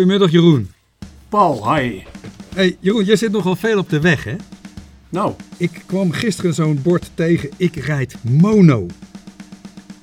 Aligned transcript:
Goedemiddag 0.00 0.30
Jeroen. 0.30 0.70
Paul, 1.28 1.74
hi. 1.74 2.00
Hey 2.54 2.76
Jeroen, 2.80 3.04
jij 3.04 3.16
zit 3.16 3.32
nogal 3.32 3.56
veel 3.56 3.78
op 3.78 3.88
de 3.88 4.00
weg 4.00 4.24
hè? 4.24 4.36
Nou, 5.08 5.32
Ik 5.56 5.82
kwam 5.86 6.10
gisteren 6.12 6.54
zo'n 6.54 6.82
bord 6.82 7.10
tegen, 7.14 7.50
ik 7.56 7.76
rijd 7.76 8.14
mono. 8.22 8.86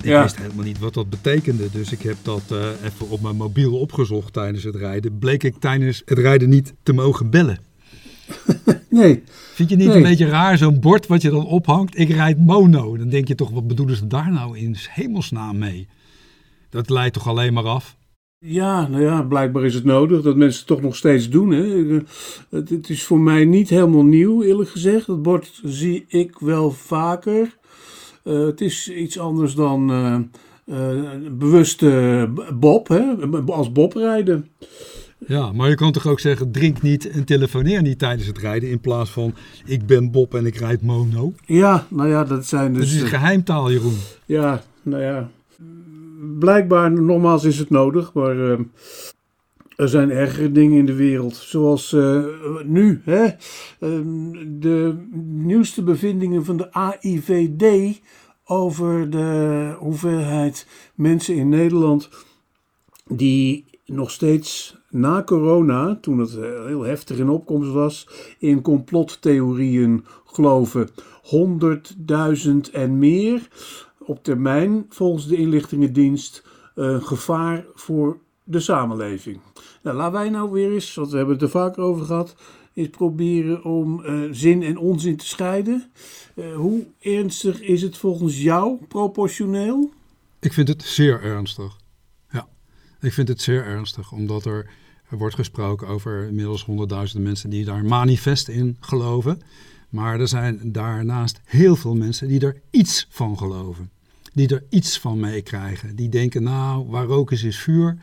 Ik 0.00 0.04
Ja. 0.04 0.22
wist 0.22 0.36
helemaal 0.36 0.64
niet 0.64 0.78
wat 0.78 0.94
dat 0.94 1.10
betekende, 1.10 1.70
dus 1.72 1.92
ik 1.92 2.02
heb 2.02 2.16
dat 2.22 2.42
eh, 2.50 2.58
even 2.84 3.08
op 3.10 3.20
mijn 3.20 3.36
mobiel 3.36 3.78
opgezocht 3.78 4.32
tijdens 4.32 4.64
het 4.64 4.74
rijden. 4.76 5.18
Bleek 5.18 5.42
ik 5.42 5.54
tijdens 5.58 6.02
het 6.04 6.18
rijden 6.18 6.48
niet 6.48 6.74
te 6.82 6.92
mogen 6.92 7.30
bellen. 7.30 7.58
nee. 8.88 9.22
Vind 9.54 9.70
je 9.70 9.76
niet 9.76 9.86
Nee. 9.86 9.96
een 9.96 10.02
beetje 10.02 10.26
raar, 10.28 10.58
zo'n 10.58 10.80
bord 10.80 11.06
wat 11.06 11.22
je 11.22 11.30
dan 11.30 11.46
ophangt? 11.46 11.98
Ik 11.98 12.08
rijd 12.10 12.38
mono. 12.46 12.96
Dan 12.96 13.08
denk 13.08 13.28
je 13.28 13.34
toch, 13.34 13.50
wat 13.50 13.66
bedoelen 13.66 13.96
ze 13.96 14.06
daar 14.06 14.32
nou 14.32 14.58
in 14.58 14.76
hemelsnaam 14.90 15.58
mee? 15.58 15.88
Dat 16.70 16.90
leidt 16.90 17.14
toch 17.14 17.28
alleen 17.28 17.52
maar 17.52 17.66
af? 17.66 17.96
Ja, 18.40 18.88
nou 18.88 19.02
ja, 19.02 19.22
blijkbaar 19.22 19.64
is 19.64 19.74
het 19.74 19.84
nodig 19.84 20.22
dat 20.22 20.36
mensen 20.36 20.58
het 20.58 20.68
toch 20.68 20.80
nog 20.80 20.96
steeds 20.96 21.28
doen. 21.28 21.50
Hè. 21.50 21.94
Eh, 21.96 22.00
Het, 22.50 22.68
het 22.68 22.88
is 22.88 23.04
voor 23.04 23.20
mij 23.20 23.44
niet 23.44 23.68
helemaal 23.68 24.04
nieuw, 24.04 24.42
eerlijk 24.42 24.70
gezegd. 24.70 25.06
Dat 25.06 25.22
bord 25.22 25.60
zie 25.64 26.04
ik 26.08 26.38
wel 26.38 26.70
vaker. 26.70 27.56
Eh, 28.24 28.44
het 28.44 28.60
is 28.60 28.90
iets 28.90 29.18
anders 29.18 29.54
dan 29.54 29.90
eh, 29.90 30.14
eh, 30.64 31.32
bewuste 31.32 32.28
bob, 32.54 32.88
hè? 32.88 33.02
als 33.46 33.72
bob 33.72 33.92
rijden. 33.92 34.48
Ja, 35.26 35.52
maar 35.52 35.68
je 35.68 35.74
kan 35.74 35.92
toch 35.92 36.06
ook 36.06 36.20
zeggen, 36.20 36.52
drink 36.52 36.82
niet 36.82 37.10
en 37.10 37.24
telefoneer 37.24 37.82
niet 37.82 37.98
tijdens 37.98 38.26
het 38.26 38.38
rijden. 38.38 38.70
In 38.70 38.80
plaats 38.80 39.10
van, 39.10 39.34
ik 39.64 39.86
ben 39.86 40.10
Bob 40.10 40.34
en 40.34 40.46
ik 40.46 40.56
rijd 40.56 40.82
mono. 40.82 41.32
Ja, 41.46 41.86
nou 41.88 42.08
ja, 42.08 42.24
dat 42.24 42.46
zijn 42.46 42.74
dus... 42.74 42.94
is 42.94 43.02
eh, 43.02 43.08
geheimtaal, 43.08 43.70
Jeroen. 43.70 43.96
Ja, 44.26 44.62
nou 44.82 45.02
ja. 45.02 45.30
Blijkbaar, 46.38 46.92
nogmaals 46.92 47.44
is 47.44 47.58
het 47.58 47.70
nodig, 47.70 48.12
maar 48.12 48.50
eh, 48.50 48.58
er 49.76 49.88
zijn 49.88 50.10
ergere 50.10 50.52
dingen 50.52 50.78
in 50.78 50.86
de 50.86 50.94
wereld. 50.94 51.36
Zoals 51.36 51.92
eh, 51.92 52.24
nu, 52.64 53.00
hè? 53.04 53.26
Ehm, 53.80 54.32
de 54.60 55.06
nieuwste 55.22 55.82
bevindingen 55.82 56.44
van 56.44 56.56
de 56.56 56.72
AIVD 56.72 58.00
over 58.44 59.10
de 59.10 59.74
hoeveelheid 59.78 60.66
mensen 60.94 61.34
in 61.34 61.48
Nederland 61.48 62.08
die 63.06 63.64
nog 63.86 64.10
steeds 64.10 64.76
na 64.90 65.22
corona, 65.22 65.98
toen 66.00 66.18
het 66.18 66.36
eh, 66.36 66.64
heel 66.66 66.82
heftig 66.82 67.18
in 67.18 67.28
opkomst 67.28 67.70
was, 67.70 68.08
in 68.38 68.62
complottheorieën 68.62 70.04
geloven. 70.24 70.88
100.000 71.22 72.72
en 72.72 72.98
meer 72.98 73.48
op 74.08 74.24
termijn, 74.24 74.86
volgens 74.88 75.26
de 75.26 75.36
inlichtingendienst, 75.36 76.42
een 76.74 77.02
gevaar 77.02 77.64
voor 77.74 78.18
de 78.44 78.60
samenleving. 78.60 79.40
Nou, 79.82 79.96
laten 79.96 80.12
wij 80.12 80.28
nou 80.28 80.50
weer 80.50 80.72
eens, 80.72 80.94
want 80.94 81.10
we 81.10 81.16
hebben 81.16 81.34
het 81.34 81.44
er 81.44 81.50
vaker 81.50 81.82
over 81.82 82.04
gehad, 82.04 82.34
eens 82.74 82.88
proberen 82.88 83.64
om 83.64 84.04
eh, 84.04 84.20
zin 84.30 84.62
en 84.62 84.78
onzin 84.78 85.16
te 85.16 85.26
scheiden. 85.26 85.90
Eh, 86.34 86.54
hoe 86.54 86.86
ernstig 87.00 87.60
is 87.60 87.82
het 87.82 87.96
volgens 87.96 88.42
jou 88.42 88.78
proportioneel? 88.88 89.92
Ik 90.40 90.52
vind 90.52 90.68
het 90.68 90.82
zeer 90.82 91.22
ernstig. 91.22 91.76
Ja, 92.30 92.48
ik 93.00 93.12
vind 93.12 93.28
het 93.28 93.40
zeer 93.40 93.64
ernstig, 93.64 94.12
omdat 94.12 94.44
er, 94.44 94.70
er 95.08 95.18
wordt 95.18 95.34
gesproken 95.34 95.88
over 95.88 96.26
inmiddels 96.26 96.64
honderdduizenden 96.64 97.26
mensen 97.26 97.50
die 97.50 97.64
daar 97.64 97.84
manifest 97.84 98.48
in 98.48 98.76
geloven. 98.80 99.40
Maar 99.88 100.20
er 100.20 100.28
zijn 100.28 100.72
daarnaast 100.72 101.40
heel 101.44 101.76
veel 101.76 101.94
mensen 101.94 102.28
die 102.28 102.40
er 102.40 102.60
iets 102.70 103.06
van 103.10 103.38
geloven. 103.38 103.90
Die 104.38 104.48
er 104.48 104.64
iets 104.68 104.98
van 104.98 105.20
meekrijgen. 105.20 105.96
Die 105.96 106.08
denken, 106.08 106.42
nou, 106.42 106.86
waar 106.88 107.04
rook 107.04 107.32
is, 107.32 107.42
is 107.42 107.58
vuur. 107.58 107.98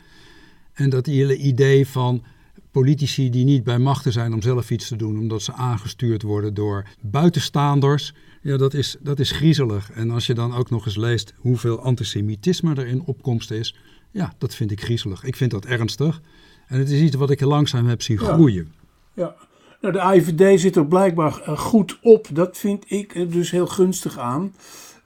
En 0.72 0.90
dat 0.90 1.06
hele 1.06 1.36
idee 1.36 1.86
van 1.86 2.24
politici 2.70 3.30
die 3.30 3.44
niet 3.44 3.64
bij 3.64 3.78
machten 3.78 4.12
zijn 4.12 4.34
om 4.34 4.42
zelf 4.42 4.70
iets 4.70 4.88
te 4.88 4.96
doen, 4.96 5.18
omdat 5.18 5.42
ze 5.42 5.52
aangestuurd 5.52 6.22
worden 6.22 6.54
door 6.54 6.88
buitenstaanders. 7.00 8.14
Ja, 8.42 8.56
dat 8.56 8.74
is, 8.74 8.96
dat 9.00 9.18
is 9.18 9.30
griezelig. 9.30 9.90
En 9.90 10.10
als 10.10 10.26
je 10.26 10.34
dan 10.34 10.54
ook 10.54 10.70
nog 10.70 10.86
eens 10.86 10.96
leest 10.96 11.34
hoeveel 11.36 11.80
antisemitisme 11.80 12.74
er 12.74 12.86
in 12.86 13.02
opkomst 13.02 13.50
is, 13.50 13.76
ja, 14.10 14.34
dat 14.38 14.54
vind 14.54 14.70
ik 14.70 14.80
griezelig. 14.80 15.24
Ik 15.24 15.36
vind 15.36 15.50
dat 15.50 15.64
ernstig. 15.64 16.20
En 16.66 16.78
het 16.78 16.90
is 16.90 17.00
iets 17.00 17.16
wat 17.16 17.30
ik 17.30 17.40
langzaam 17.40 17.86
heb 17.86 18.02
zien 18.02 18.18
groeien. 18.18 18.72
Ja. 19.14 19.34
Nou, 19.80 19.92
de 19.92 20.16
IVD 20.16 20.60
zit 20.60 20.76
er 20.76 20.86
blijkbaar 20.86 21.40
eh, 21.40 21.58
goed 21.58 21.98
op. 22.02 22.28
Dat 22.32 22.56
vind 22.56 22.84
ik 22.90 23.14
er 23.14 23.30
dus 23.30 23.50
heel 23.50 23.66
gunstig 23.66 24.18
aan. 24.18 24.52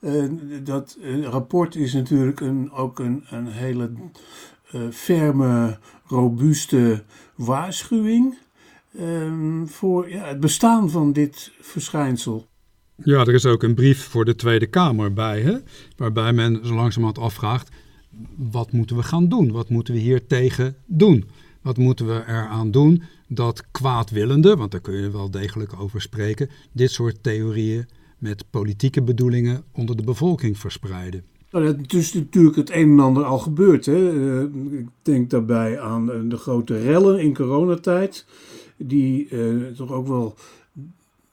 Eh, 0.00 0.24
dat 0.64 0.98
eh, 1.02 1.22
rapport 1.22 1.76
is 1.76 1.92
natuurlijk 1.92 2.40
een, 2.40 2.72
ook 2.72 2.98
een, 2.98 3.24
een 3.30 3.46
hele 3.46 3.90
eh, 4.70 4.80
ferme, 4.90 5.78
robuuste 6.06 7.04
waarschuwing 7.34 8.38
ehm, 8.98 9.66
voor 9.66 10.10
ja, 10.10 10.24
het 10.24 10.40
bestaan 10.40 10.90
van 10.90 11.12
dit 11.12 11.52
verschijnsel. 11.60 12.48
Ja, 13.04 13.20
er 13.20 13.34
is 13.34 13.46
ook 13.46 13.62
een 13.62 13.74
brief 13.74 14.04
voor 14.04 14.24
de 14.24 14.34
Tweede 14.34 14.66
Kamer 14.66 15.12
bij, 15.12 15.40
hè? 15.40 15.56
waarbij 15.96 16.32
men 16.32 16.66
zo 16.66 16.74
langzamerhand 16.74 17.24
afvraagt, 17.24 17.68
wat 18.36 18.72
moeten 18.72 18.96
we 18.96 19.02
gaan 19.02 19.28
doen? 19.28 19.52
Wat 19.52 19.68
moeten 19.68 19.94
we 19.94 20.00
hier 20.00 20.26
tegen 20.26 20.76
doen? 20.86 21.28
Wat 21.62 21.76
moeten 21.76 22.06
we 22.06 22.22
eraan 22.26 22.70
doen 22.70 23.02
dat 23.28 23.70
kwaadwillende, 23.70 24.56
want 24.56 24.70
daar 24.70 24.80
kun 24.80 25.02
je 25.02 25.10
wel 25.10 25.30
degelijk 25.30 25.80
over 25.80 26.00
spreken, 26.00 26.50
dit 26.72 26.90
soort 26.90 27.22
theorieën 27.22 27.86
met 28.20 28.44
politieke 28.50 29.02
bedoelingen 29.02 29.64
onder 29.72 29.96
de 29.96 30.04
bevolking 30.04 30.58
verspreiden? 30.58 31.24
Nou, 31.50 31.76
dat 31.76 31.92
is 31.92 32.12
natuurlijk 32.12 32.56
het 32.56 32.70
een 32.70 32.90
en 32.90 33.00
ander 33.00 33.24
al 33.24 33.38
gebeurd. 33.38 33.86
Hè. 33.86 34.10
Eh, 34.38 34.42
ik 34.78 34.88
denk 35.02 35.30
daarbij 35.30 35.80
aan 35.80 36.12
eh, 36.12 36.18
de 36.24 36.36
grote 36.36 36.78
rellen 36.82 37.20
in 37.20 37.34
coronatijd, 37.34 38.26
die 38.76 39.28
eh, 39.28 39.66
toch 39.76 39.92
ook 39.92 40.06
wel 40.06 40.34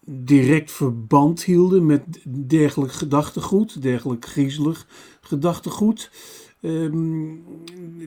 direct 0.05 0.71
verband 0.71 1.43
hielden 1.43 1.85
met 1.85 2.03
dergelijk 2.47 2.91
gedachtegoed, 2.91 3.81
dergelijk 3.81 4.25
griezelig 4.25 4.87
gedachtegoed. 5.21 6.11
Ehm, 6.61 7.29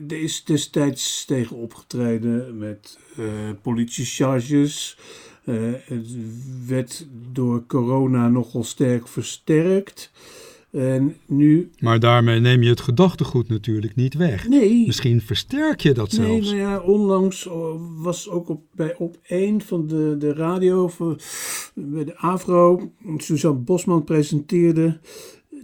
er 0.07 0.21
is 0.21 0.43
destijds 0.43 1.25
tegen 1.25 1.55
opgetreden 1.55 2.57
met 2.57 2.99
politiecharges. 3.61 4.97
Eh, 5.43 5.55
het 5.85 6.07
werd 6.67 7.07
door 7.31 7.65
corona 7.65 8.29
nogal 8.29 8.63
sterk 8.63 9.07
versterkt. 9.07 10.11
En 10.71 11.15
nu, 11.25 11.71
Maar 11.79 11.99
daarmee 11.99 12.39
neem 12.39 12.63
je 12.63 12.69
het 12.69 12.81
gedachtegoed 12.81 13.47
natuurlijk 13.47 13.95
niet 13.95 14.13
weg. 14.13 14.47
nee, 14.47 14.85
Misschien 14.85 15.21
versterk 15.21 15.79
je 15.79 15.93
dat 15.93 16.11
nee, 16.11 16.27
zelfs. 16.27 16.47
nou 16.47 16.57
ja, 16.57 16.79
onlangs 16.79 17.47
oh, 17.47 17.81
was 17.97 18.29
ook 18.29 18.49
op, 18.49 18.61
bij 18.75 18.95
op 18.97 19.17
één 19.27 19.61
van 19.61 19.87
de, 19.87 20.15
de 20.19 20.33
radio, 20.33 20.87
voor, 20.87 21.15
bij 21.73 22.03
de 22.03 22.17
AVRO, 22.17 22.91
Suzanne 23.17 23.59
Bosman 23.59 24.03
presenteerde 24.03 24.99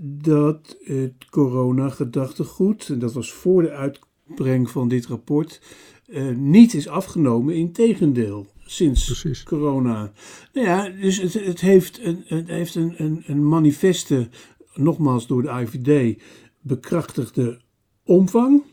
dat 0.02 0.78
het 0.84 1.14
corona-gedachtegoed, 1.30 2.90
en 2.90 3.00
dat 3.00 3.14
was 3.14 3.32
voor 3.32 3.62
de 3.62 3.72
uitbreng 3.72 4.70
van 4.70 4.88
dit 4.88 5.06
rapport, 5.06 5.62
eh, 6.08 6.28
niet 6.36 6.74
is 6.74 6.88
afgenomen. 6.88 7.56
Integendeel, 7.56 8.48
sinds 8.68 9.06
Precies. 9.06 9.44
corona. 9.44 10.12
Nou 10.54 10.68
ja, 10.68 10.90
dus 10.90 11.18
het, 11.22 11.34
het 11.34 11.62
heeft, 11.62 12.00
een, 12.04 12.24
het 12.26 12.48
heeft 12.48 12.76
een, 12.76 12.94
een, 12.98 13.24
een 13.26 13.48
manifeste, 13.48 14.30
nogmaals 14.74 15.28
door 15.28 15.42
de 15.42 15.50
IVD, 15.50 16.22
bekrachtigde 16.62 17.60
omvang. 18.04 18.64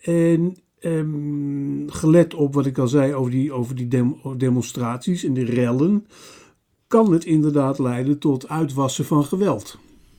En 0.00 0.56
ehm, 0.78 1.88
gelet 1.88 2.34
op 2.34 2.54
wat 2.54 2.66
ik 2.66 2.78
al 2.78 2.88
zei 2.88 3.14
over 3.14 3.30
die, 3.30 3.52
over 3.52 3.74
die 3.74 3.88
dem- 3.88 4.20
demonstraties 4.36 5.24
en 5.24 5.34
de 5.34 5.44
rellen, 5.44 6.06
kan 6.86 7.12
het 7.12 7.24
inderdaad 7.24 7.78
leiden 7.78 8.18
tot 8.18 8.48
uitwassen 8.48 9.04
van 9.04 9.24
geweld. 9.24 9.78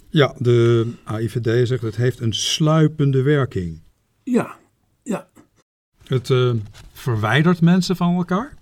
Ja, 0.09 0.35
de 0.37 0.91
AIVD 1.03 1.67
zegt 1.67 1.81
het 1.81 1.95
heeft 1.95 2.19
een 2.19 2.33
sluipende 2.33 3.21
werking. 3.21 3.81
Ja, 4.23 4.57
ja, 5.03 5.27
Het 6.05 6.29
eh, 6.29 6.51
verwijdert 6.93 7.61
mensen 7.61 7.95
van 7.95 8.15
elkaar. 8.15 8.57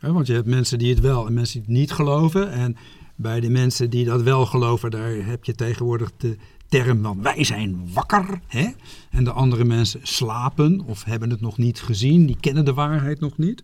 Want 0.00 0.26
je 0.26 0.32
hebt 0.32 0.46
mensen 0.46 0.78
die 0.78 0.90
het 0.90 1.00
wel 1.00 1.26
en 1.26 1.32
mensen 1.32 1.60
die 1.60 1.68
het 1.70 1.78
niet 1.78 1.92
geloven. 1.92 2.52
En 2.52 2.76
bij 3.16 3.40
de 3.40 3.50
mensen 3.50 3.90
die 3.90 4.04
dat 4.04 4.22
wel 4.22 4.46
geloven, 4.46 4.90
daar 4.90 5.12
heb 5.12 5.44
je 5.44 5.54
tegenwoordig 5.54 6.10
de 6.16 6.36
term 6.68 7.02
van 7.02 7.22
wij 7.22 7.44
zijn 7.44 7.90
wakker. 7.92 8.40
Hè? 8.46 8.68
En 9.10 9.24
de 9.24 9.32
andere 9.32 9.64
mensen 9.64 10.00
slapen 10.02 10.80
of 10.86 11.04
hebben 11.04 11.30
het 11.30 11.40
nog 11.40 11.58
niet 11.58 11.80
gezien, 11.80 12.26
die 12.26 12.36
kennen 12.40 12.64
de 12.64 12.74
waarheid 12.74 13.20
nog 13.20 13.38
niet. 13.38 13.62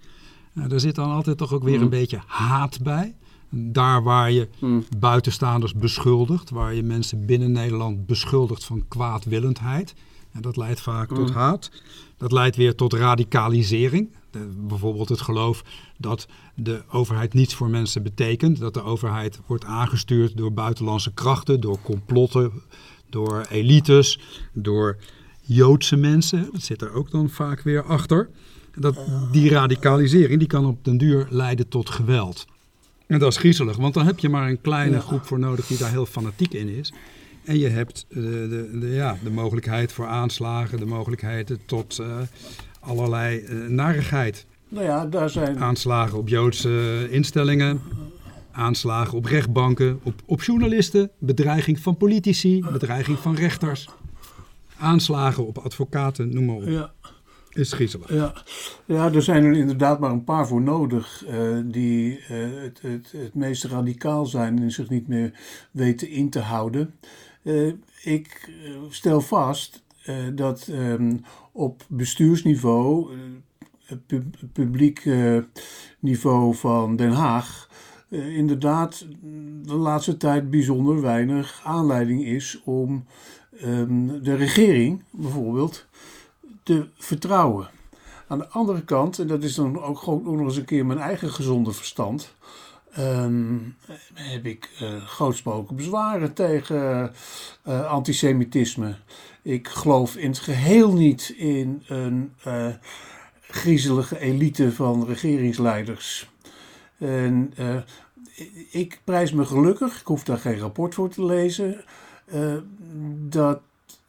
Nou, 0.53 0.69
daar 0.69 0.81
zit 0.81 0.95
dan 0.95 1.11
altijd 1.11 1.39
toch 1.39 1.53
ook 1.53 1.63
weer 1.65 1.77
Mm. 1.77 1.83
een 1.83 1.89
beetje 1.89 2.21
haat 2.27 2.83
bij. 2.83 3.15
Daar 3.51 4.03
waar 4.03 4.31
je 4.31 4.49
Mm. 4.61 4.85
buitenstaanders 4.99 5.75
beschuldigt, 5.75 6.51
waar 6.51 6.75
je 6.75 6.83
mensen 6.83 7.27
binnen 7.27 7.53
Nederland 7.53 8.07
beschuldigt 8.07 8.65
van 8.65 8.85
kwaadwillendheid. 8.89 9.95
En 10.33 10.43
dat 10.43 10.57
leidt 10.57 10.81
vaak 10.81 11.09
tot 11.09 11.29
Mm. 11.29 11.35
haat. 11.35 11.71
Dat 12.17 12.33
leidt 12.33 12.57
weer 12.57 12.75
tot 12.75 12.93
radicalisering. 12.93 14.09
Bijvoorbeeld 14.57 15.09
het 15.09 15.21
geloof 15.21 15.65
dat 15.99 16.27
de 16.55 16.83
overheid 16.91 17.35
niets 17.35 17.55
voor 17.55 17.71
mensen 17.71 18.03
betekent. 18.03 18.59
Dat 18.59 18.75
de 18.75 18.83
overheid 18.83 19.41
wordt 19.47 19.65
aangestuurd 19.65 20.37
door 20.37 20.53
buitenlandse 20.53 21.13
krachten, 21.13 21.61
door 21.61 21.79
complotten, 21.83 22.53
door 23.11 23.47
elites, 23.51 24.21
door 24.53 24.97
Joodse 25.41 25.97
mensen. 25.97 26.49
Dat 26.53 26.63
zit 26.63 26.83
er 26.83 26.93
ook 26.93 27.11
dan 27.11 27.29
vaak 27.29 27.61
weer 27.61 27.83
achter. 27.83 28.29
Dat, 28.75 28.99
die 29.33 29.51
radicalisering 29.51 30.39
die 30.39 30.49
kan 30.49 30.67
op 30.67 30.85
den 30.85 30.99
duur 30.99 31.27
leiden 31.31 31.69
tot 31.69 31.91
geweld. 31.91 32.47
En 33.07 33.19
dat 33.19 33.33
is 33.33 33.39
griezelig, 33.39 33.77
want 33.77 33.95
dan 33.95 34.07
heb 34.07 34.19
je 34.19 34.29
maar 34.29 34.49
een 34.49 34.61
kleine 34.61 35.01
groep 35.01 35.27
voor 35.27 35.39
nodig 35.39 35.67
die 35.67 35.79
daar 35.79 35.91
heel 35.91 36.07
fanatiek 36.07 36.53
in 36.53 36.69
is. 36.69 36.93
En 37.45 37.59
je 37.59 37.69
hebt 37.69 38.07
de, 38.09 38.21
de, 38.71 38.79
de 38.79 38.87
ja, 38.87 39.19
de 39.25 39.31
mogelijkheid 39.31 39.93
voor 39.93 40.07
aanslagen, 40.07 40.79
de 40.79 40.87
mogelijkheid 40.87 41.59
tot 41.67 41.99
uh, 42.01 42.07
allerlei 42.87 43.41
uh, 43.41 43.69
narigheid. 43.69 44.47
Nou 44.69 44.85
ja, 44.85 45.07
daar 45.07 45.31
zijn... 45.31 45.59
Aanslagen 45.59 46.19
op 46.19 46.29
Joodse 46.29 47.07
instellingen, 47.11 47.81
aanslagen 48.53 49.19
op 49.19 49.25
rechtbanken, 49.25 50.01
op, 50.03 50.15
op 50.25 50.43
journalisten, 50.43 51.11
bedreiging 51.19 51.79
van 51.81 51.97
politici, 51.97 52.65
bedreiging 52.73 53.19
van 53.19 53.35
rechters, 53.35 53.89
aanslagen 54.79 55.47
op 55.47 55.59
advocaten, 55.59 56.35
noem 56.35 56.45
maar 56.45 56.57
op. 56.57 56.69
Ja. 56.69 56.93
Is 57.51 57.73
griezelig. 57.73 58.13
Ja. 58.13 58.33
ja, 58.85 59.13
er 59.13 59.23
zijn 59.23 59.45
er 59.45 59.53
inderdaad 59.53 60.01
maar 60.01 60.11
een 60.11 60.25
paar 60.25 60.47
voor 60.47 60.63
nodig 60.63 61.25
uh, 61.29 61.59
die 61.65 62.19
uh, 62.19 62.63
het, 62.63 62.81
het, 62.83 63.13
het 63.13 63.35
meest 63.35 63.65
radicaal 63.65 64.27
zijn 64.27 64.63
en 64.63 64.71
zich 64.71 64.89
niet 64.89 65.09
meer 65.09 65.33
weten 65.71 66.09
in 66.09 66.31
te 66.31 66.41
houden. 66.41 66.95
Uh, 67.43 67.73
ik 68.03 68.51
stel 68.89 69.21
vast 69.21 69.83
dat 70.35 70.67
um, 70.71 71.21
op 71.53 71.85
bestuursniveau, 71.89 73.11
pu 74.07 74.31
publiek 74.53 75.09
niveau 75.99 76.55
van 76.55 76.97
Den 76.97 77.13
Haag, 77.13 77.69
inderdaad 78.11 79.07
de 79.63 79.75
laatste 79.75 80.17
tijd 80.17 80.51
bijzonder 80.51 81.01
weinig 81.01 81.61
aanleiding 81.65 82.25
is 82.25 82.61
om 82.65 83.05
um, 83.65 84.23
de 84.23 84.35
regering 84.35 85.03
bijvoorbeeld 85.11 85.87
te 86.63 86.89
vertrouwen. 86.95 87.69
Aan 88.29 88.39
de 88.39 88.49
andere 88.49 88.85
kant, 88.85 89.19
en 89.19 89.27
dat 89.27 89.43
is 89.43 89.55
dan 89.55 89.83
ook 89.83 89.99
gewoon 89.99 90.37
nog 90.37 90.47
eens 90.47 90.57
een 90.57 90.65
keer 90.65 90.87
mijn 90.87 90.99
eigen 90.99 91.31
gezonde 91.31 91.73
verstand, 91.73 92.35
um, 92.99 93.77
heb 94.15 94.47
ik 94.47 94.71
grootsproken 95.07 95.77
bezwaren 95.77 96.33
tegen 96.33 97.13
antisemitisme. 97.89 98.97
Ik 99.47 99.69
geloof 99.69 100.17
in 100.17 100.29
het 100.29 100.39
geheel 100.39 100.93
niet 100.93 101.35
in 101.37 101.83
een 101.87 102.33
uh, 102.47 102.67
griezelige 103.41 104.19
elite 104.19 104.73
van 104.73 105.07
regeringsleiders. 105.07 106.31
En 106.99 107.53
ik 108.71 109.01
prijs 109.05 109.33
me 109.33 109.45
gelukkig, 109.45 110.01
ik 110.01 110.07
hoef 110.07 110.25
daar 110.25 110.39
geen 110.39 110.59
rapport 110.59 110.95
voor 110.95 111.09
te 111.09 111.25
lezen, 111.25 111.85
dat 113.29 113.61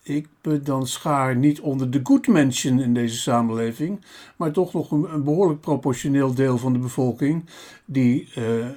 ik 0.04 0.28
me 0.42 0.62
dan 0.62 0.88
schaar 0.88 1.36
niet 1.36 1.60
onder 1.60 1.92
de 1.92 2.00
good 2.04 2.28
mention 2.28 2.80
in 2.80 2.94
deze 2.94 3.18
samenleving, 3.18 4.01
maar 4.36 4.51
toch 4.51 4.74
nog 4.74 4.92
een, 4.92 5.24
behoorlijk 5.24 5.62
proportioneel 5.62 6.33
deel 6.33 6.57
van 6.57 6.74
de 6.74 6.80
bevolking 6.80 7.45
die 7.86 8.28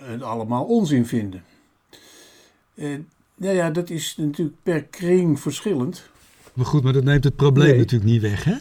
het 0.03 0.23
allemaal 0.23 0.65
onzin 0.65 1.07
vinden. 1.07 1.45
Nou 3.35 3.55
ja, 3.55 3.71
dat 3.71 3.91
is 3.91 4.17
natuurlijk 4.17 4.57
per 4.63 4.83
kring 4.85 5.41
verschillend. 5.41 6.11
Maar 6.55 6.67
goed, 6.67 6.83
maar 6.83 6.93
dat 6.93 7.05
neemt 7.05 7.25
het 7.25 7.37
probleem 7.37 7.69
nee. 7.69 7.79
natuurlijk 7.79 8.11
niet 8.11 8.21
weg, 8.21 8.45
hè? 8.45 8.55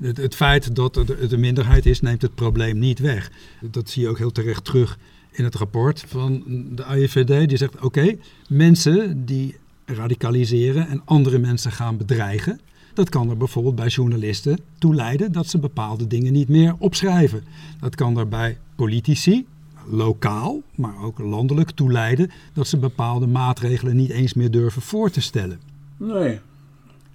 Het, 0.00 0.16
het, 0.16 0.34
feit 0.34 0.74
dat 0.74 0.94
het 0.94 1.32
een 1.32 1.40
minderheid 1.40 1.86
is, 1.86 2.00
neemt 2.00 2.22
het 2.22 2.34
probleem 2.34 2.78
niet 2.78 2.98
weg. 2.98 3.30
Dat 3.60 3.90
zie 3.90 4.02
je 4.02 4.08
ook 4.08 4.18
heel 4.18 4.32
terecht 4.32 4.64
terug 4.64 4.98
in 5.30 5.44
het 5.44 5.54
rapport 5.54 6.04
van 6.06 6.42
de 6.74 6.84
AIVD. 6.84 7.48
Die 7.48 7.58
zegt, 7.58 7.74
oké, 7.74 7.84
okay, 7.84 8.18
mensen 8.48 9.24
die 9.24 9.56
radicaliseren 9.84 10.88
en 10.88 11.02
andere 11.04 11.38
mensen 11.38 11.72
gaan 11.72 11.96
bedreigen. 11.96 12.60
Dat 12.94 13.08
kan 13.08 13.30
er 13.30 13.36
bijvoorbeeld 13.36 13.74
bij 13.74 13.88
journalisten 13.88 14.58
toe 14.78 14.94
leiden 14.94 15.32
dat 15.32 15.46
ze 15.46 15.58
bepaalde 15.58 16.06
dingen 16.06 16.32
niet 16.32 16.48
meer 16.48 16.74
opschrijven. 16.78 17.44
Dat 17.80 17.94
kan 17.94 18.18
er 18.18 18.28
bij 18.28 18.58
politici, 18.76 19.46
lokaal, 19.90 20.62
maar 20.74 21.02
ook 21.02 21.18
landelijk 21.18 21.70
toe 21.70 21.92
leiden 21.92 22.30
dat 22.52 22.66
ze 22.66 22.76
bepaalde 22.76 23.26
maatregelen 23.26 23.96
niet 23.96 24.10
eens 24.10 24.34
meer 24.34 24.50
durven 24.50 24.82
voor 24.82 25.10
te 25.10 25.20
stellen. 25.20 25.60
Nee. 25.96 26.40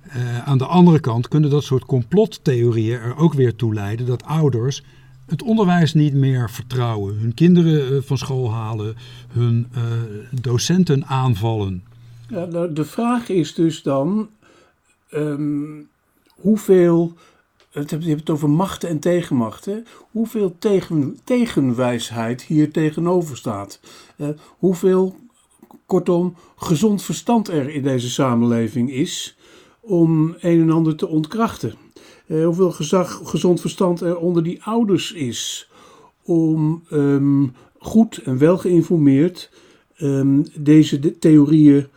Uh, 0.07 0.47
aan 0.47 0.57
de 0.57 0.65
andere 0.65 0.99
kant 0.99 1.27
kunnen 1.27 1.49
dat 1.49 1.63
soort 1.63 1.85
complottheorieën 1.85 2.99
er 2.99 3.17
ook 3.17 3.33
weer 3.33 3.55
toe 3.55 3.73
leiden 3.73 4.05
dat 4.05 4.23
ouders 4.23 4.83
het 5.25 5.41
onderwijs 5.41 5.93
niet 5.93 6.13
meer 6.13 6.49
vertrouwen, 6.49 7.17
hun 7.17 7.33
kinderen 7.33 7.93
uh, 7.93 8.01
van 8.01 8.17
school 8.17 8.51
halen, 8.51 8.95
hun 9.31 9.67
uh, 9.75 9.81
docenten 10.41 11.05
aanvallen. 11.05 11.83
Ja, 12.29 12.45
nou, 12.45 12.73
de 12.73 12.85
vraag 12.85 13.29
is 13.29 13.53
dus 13.53 13.81
dan 13.83 14.29
um, 15.11 15.87
hoeveel, 16.29 17.13
het, 17.71 17.89
je 17.89 18.07
hebt 18.07 18.19
het 18.19 18.29
over 18.29 18.49
machten 18.49 18.89
en 18.89 18.99
tegenmachten, 18.99 19.85
hoeveel 20.11 20.55
tegen, 20.59 21.19
tegenwijsheid 21.23 22.41
hier 22.41 22.71
tegenover 22.71 23.37
staat. 23.37 23.79
Uh, 24.17 24.27
hoeveel, 24.39 25.15
kortom, 25.85 26.35
gezond 26.55 27.03
verstand 27.03 27.47
er 27.47 27.69
in 27.69 27.83
deze 27.83 28.09
samenleving 28.09 28.91
is 28.91 29.37
om 29.85 30.35
een 30.39 30.61
en 30.61 30.69
ander 30.69 30.95
te 30.95 31.07
ontkrachten. 31.07 31.73
Uh, 32.27 32.45
hoeveel 32.45 32.71
gezag, 32.71 33.21
gezond 33.23 33.61
verstand 33.61 34.01
er 34.01 34.17
onder 34.17 34.43
die 34.43 34.63
ouders 34.63 35.13
is 35.13 35.69
om 36.23 36.83
um, 36.91 37.53
goed 37.77 38.17
en 38.17 38.37
wel 38.37 38.57
geïnformeerd 38.57 39.51
um, 39.97 40.45
deze 40.59 41.17
theorieën 41.19 41.87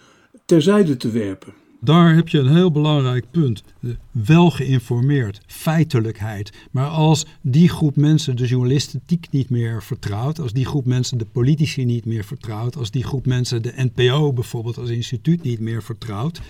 terzijde 0.44 0.96
te 0.96 1.11
werpen. 1.11 1.52
Daar 1.80 2.14
heb 2.14 2.28
je 2.28 2.38
een 2.38 2.54
heel 2.54 2.70
belangrijk 2.70 3.30
punt. 3.30 3.62
Wel 4.10 4.50
geïnformeerd, 4.50 5.40
feitelijkheid. 5.46 6.52
Maar 6.70 6.86
als 6.86 7.26
die 7.40 7.69
groep 7.69 7.96
mensen 7.96 8.36
de 8.36 8.46
journalistiek 8.46 9.26
niet 9.30 9.50
meer 9.50 9.82
vertrouwt, 9.82 10.40
als 10.40 10.52
die 10.52 10.66
groep 10.66 10.84
mensen 10.84 11.19
de 11.19 11.25
politici 11.25 11.84
niet 11.84 12.04
meer 12.04 12.25
vertrouwt, 12.25 12.76
als 12.76 12.90
die 12.90 13.04
groep 13.04 13.26
mensen 13.26 13.62
de 13.62 13.90
NPO 13.94 14.32
bijvoorbeeld 14.32 14.78
als 14.78 14.90
instituut 14.90 15.42
niet 15.42 15.60
meer 15.60 15.82
vertrouwt, 15.82 16.40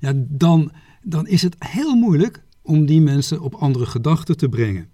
ja, 0.00 0.12
dan, 0.16 0.72
dan 1.02 1.26
is 1.26 1.42
het 1.42 1.56
heel 1.58 1.94
moeilijk 1.94 2.42
om 2.62 2.86
die 2.86 3.00
mensen 3.00 3.40
op 3.40 3.54
andere 3.54 3.86
gedachten 3.86 4.36
te 4.36 4.48
brengen. 4.48 4.88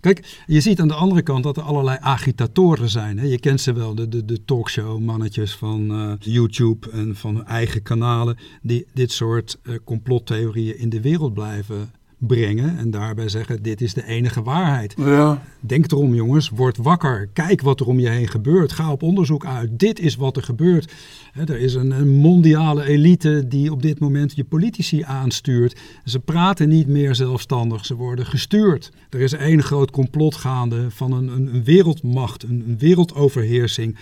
Kijk, 0.00 0.42
je 0.46 0.60
ziet 0.60 0.80
aan 0.80 0.88
de 0.88 0.94
andere 0.94 1.22
kant 1.22 1.42
dat 1.42 1.56
er 1.56 1.62
allerlei 1.62 1.98
agitatoren 2.00 2.88
zijn. 2.88 3.18
Hè? 3.18 3.24
Je 3.24 3.38
kent 3.38 3.60
ze 3.60 3.72
wel, 3.72 3.94
de, 3.94 4.08
de, 4.08 4.24
de 4.24 4.44
talkshow-mannetjes 4.44 5.56
van 5.56 5.92
uh, 5.92 6.12
YouTube 6.18 6.90
en 6.90 7.16
van 7.16 7.36
hun 7.36 7.46
eigen 7.46 7.82
kanalen, 7.82 8.38
die 8.62 8.86
dit 8.94 9.12
soort 9.12 9.58
uh, 9.62 9.76
complottheorieën 9.84 10.78
in 10.78 10.88
de 10.88 11.00
wereld 11.00 11.34
blijven 11.34 11.90
brengen 12.20 12.78
en 12.78 12.90
daarbij 12.90 13.28
zeggen: 13.28 13.62
dit 13.62 13.80
is 13.80 13.94
de 13.94 14.06
enige 14.06 14.42
waarheid. 14.42 14.94
Ja. 14.96 15.42
Denk 15.60 15.92
erom, 15.92 16.14
jongens, 16.14 16.48
word 16.48 16.76
wakker. 16.76 17.28
Kijk 17.32 17.60
wat 17.60 17.80
er 17.80 17.86
om 17.86 18.00
je 18.00 18.08
heen 18.08 18.28
gebeurt. 18.28 18.72
Ga 18.72 18.92
op 18.92 19.02
onderzoek 19.02 19.46
uit. 19.46 19.78
Dit 19.78 20.00
is 20.00 20.16
wat 20.16 20.36
er 20.36 20.42
gebeurt. 20.42 20.92
He, 21.32 21.44
er 21.44 21.58
is 21.58 21.74
een, 21.74 21.90
een, 21.90 22.08
mondiale 22.08 22.84
elite 22.84 23.44
die 23.48 23.72
op 23.72 23.82
dit 23.82 23.98
moment 23.98 24.36
je 24.36 24.44
politici 24.44 25.02
aanstuurt. 25.02 25.80
Ze 26.04 26.18
praten 26.18 26.68
niet 26.68 26.86
meer 26.86 27.14
zelfstandig, 27.14 27.86
ze 27.86 27.94
worden 27.94 28.26
gestuurd. 28.26 28.92
Er 29.10 29.20
is 29.20 29.32
één 29.32 29.62
groot 29.62 29.90
complot 29.90 30.34
gaande 30.34 30.90
van 30.90 31.12
een, 31.12 31.28
een, 31.28 31.54
een 31.54 31.64
wereldmacht, 31.64 32.42
een, 32.42 32.76
wereldoverheersing. 32.78 33.96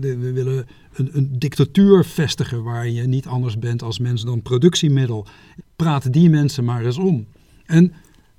We 0.00 0.32
willen 0.32 0.66
een, 0.94 1.10
een 1.12 1.28
dictatuur 1.38 2.04
vestigen 2.04 2.62
waar 2.62 2.88
je 2.88 3.02
niet 3.02 3.26
anders 3.26 3.58
bent 3.58 3.82
als 3.82 3.98
mens 3.98 4.24
dan 4.24 4.42
productiemiddel. 4.42 5.26
Praat 5.76 6.12
die 6.12 6.30
mensen 6.30 6.64
maar 6.64 6.84
eens 6.84 6.98
om. 6.98 7.26
En 7.66 7.92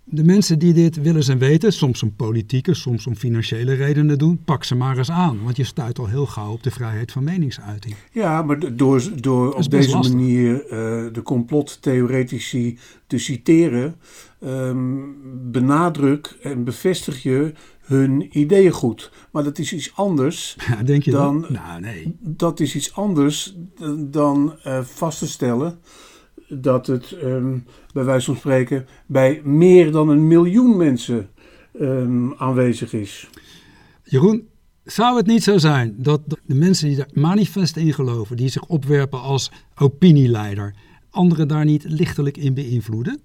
de 0.06 0.24
mensen 0.24 0.60
die 0.60 0.74
dit 0.74 1.02
willen 1.02 1.24
zijn 1.24 1.38
weten, 1.38 1.74
soms 1.74 2.04
om 2.04 2.16
politieke, 2.16 2.74
soms 2.74 3.08
om 3.08 3.16
financiële 3.16 3.74
redenen 3.74 4.18
doen, 4.18 4.42
pak 4.46 4.64
ze 4.64 4.76
maar 4.76 4.98
eens 4.98 5.12
aan. 5.12 5.44
Want 5.44 5.58
je 5.58 5.64
stuit 5.64 6.00
al 6.00 6.08
heel 6.08 6.26
gauw 6.26 6.52
op 6.52 6.64
de 6.64 6.72
vrijheid 6.72 7.12
van 7.12 7.24
meningsuiting. 7.24 7.96
Ja, 8.12 8.42
maar 8.42 8.76
door, 8.76 9.04
door 9.16 9.54
op 9.54 9.70
deze 9.70 9.90
lastig. 9.90 10.16
manier 10.16 10.54
uh, 10.64 10.70
de 11.14 11.22
complottheoretici 11.24 12.78
te 13.08 13.18
citeren, 13.18 13.96
um, 14.44 15.16
benadruk 15.52 16.38
en 16.42 16.64
bevestig 16.64 17.24
je 17.24 17.54
hun 17.82 18.40
ideeën 18.40 18.72
goed. 18.72 19.12
Maar 19.32 19.44
dat 19.44 19.58
is 19.58 19.74
iets 19.74 19.96
anders 19.96 20.56
ja, 20.70 20.84
denk 20.84 21.04
je 21.04 21.12
dan. 21.12 21.42
Dan? 21.42 21.52
Nou, 21.52 21.82
nee. 21.82 22.16
Dat 22.20 22.60
is 22.60 22.76
iets 22.76 22.96
anders 22.96 23.56
dan 23.98 24.56
uh, 24.68 24.80
vast 24.84 25.20
te 25.20 25.28
stellen 25.28 25.80
dat 26.48 26.88
het 26.88 27.18
um, 27.24 27.66
bij 27.94 28.04
wijze 28.04 28.26
van 28.26 28.36
spreken 28.36 28.86
bij 29.06 29.42
meer 29.44 29.92
dan 29.92 30.10
een 30.10 30.28
miljoen 30.28 30.78
mensen 30.78 31.30
um, 31.80 32.34
aanwezig 32.34 32.94
is. 32.94 33.30
Jeroen, 34.04 34.48
zou 34.84 35.18
het 35.18 35.26
niet 35.26 35.44
zo 35.44 35.58
zijn 35.58 35.96
dat 35.98 36.22
de 36.46 36.56
mensen 36.56 36.90
die 36.90 37.00
er 37.00 37.10
manifest 37.14 37.78
in 37.78 37.94
geloven, 37.94 38.38
die 38.38 38.50
zich 38.50 38.66
opwerpen 38.66 39.22
als 39.22 39.52
opinieleider, 39.76 40.76
anderen 41.10 41.48
daar 41.48 41.66
niet 41.66 41.84
lichtelijk 41.88 42.38
in 42.38 42.54
beïnvloeden? 42.54 43.22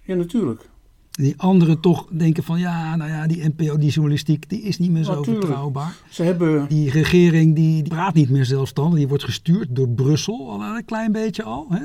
Ja, 0.00 0.14
natuurlijk. 0.14 0.68
Die 1.16 1.34
anderen 1.36 1.80
toch 1.80 2.06
denken 2.10 2.42
van 2.42 2.58
ja, 2.58 2.96
nou 2.96 3.10
ja, 3.10 3.26
die 3.26 3.48
NPO, 3.48 3.78
die 3.78 3.90
journalistiek, 3.90 4.48
die 4.48 4.62
is 4.62 4.78
niet 4.78 4.90
meer 4.90 5.04
zo 5.04 5.14
Natuurlijk. 5.14 5.44
vertrouwbaar. 5.44 5.96
Ze 6.08 6.22
hebben. 6.22 6.68
Die 6.68 6.90
regering 6.90 7.54
die, 7.54 7.82
die 7.82 7.92
praat 7.92 8.14
niet 8.14 8.30
meer 8.30 8.44
zelfstandig, 8.44 8.98
die 8.98 9.08
wordt 9.08 9.24
gestuurd 9.24 9.76
door 9.76 9.88
Brussel 9.88 10.50
al 10.50 10.62
een 10.62 10.84
klein 10.84 11.12
beetje 11.12 11.42
al. 11.42 11.66
Hè? 11.70 11.82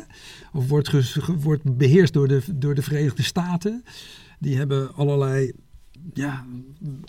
Of 0.54 0.68
wordt, 0.68 1.16
wordt 1.42 1.78
beheerst 1.78 2.14
door 2.14 2.28
de, 2.28 2.42
door 2.54 2.76
de 2.76 2.82
Verenigde 2.82 3.24
Staten. 3.24 3.84
Die 4.40 4.58
hebben 4.58 4.96
allerlei 4.96 5.52
ja, 6.14 6.46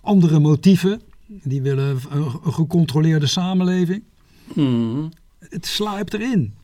andere 0.00 0.38
motieven. 0.38 1.00
Die 1.26 1.62
willen 1.62 1.99
een 2.11 2.52
gecontroleerde 2.52 3.26
samenleving. 3.26 4.02
Mhm. 4.55 5.09
Het 5.38 5.67
sluipt 5.67 6.14
erin. 6.14 6.55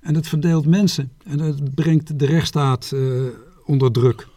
En 0.00 0.14
het 0.14 0.28
verdeelt 0.28 0.66
mensen. 0.66 1.10
En 1.24 1.38
het 1.38 1.74
brengt 1.74 2.18
de 2.18 2.26
rechtsstaat 2.26 2.90
uh, 2.94 3.22
onder 3.64 3.92
druk. 3.92 4.28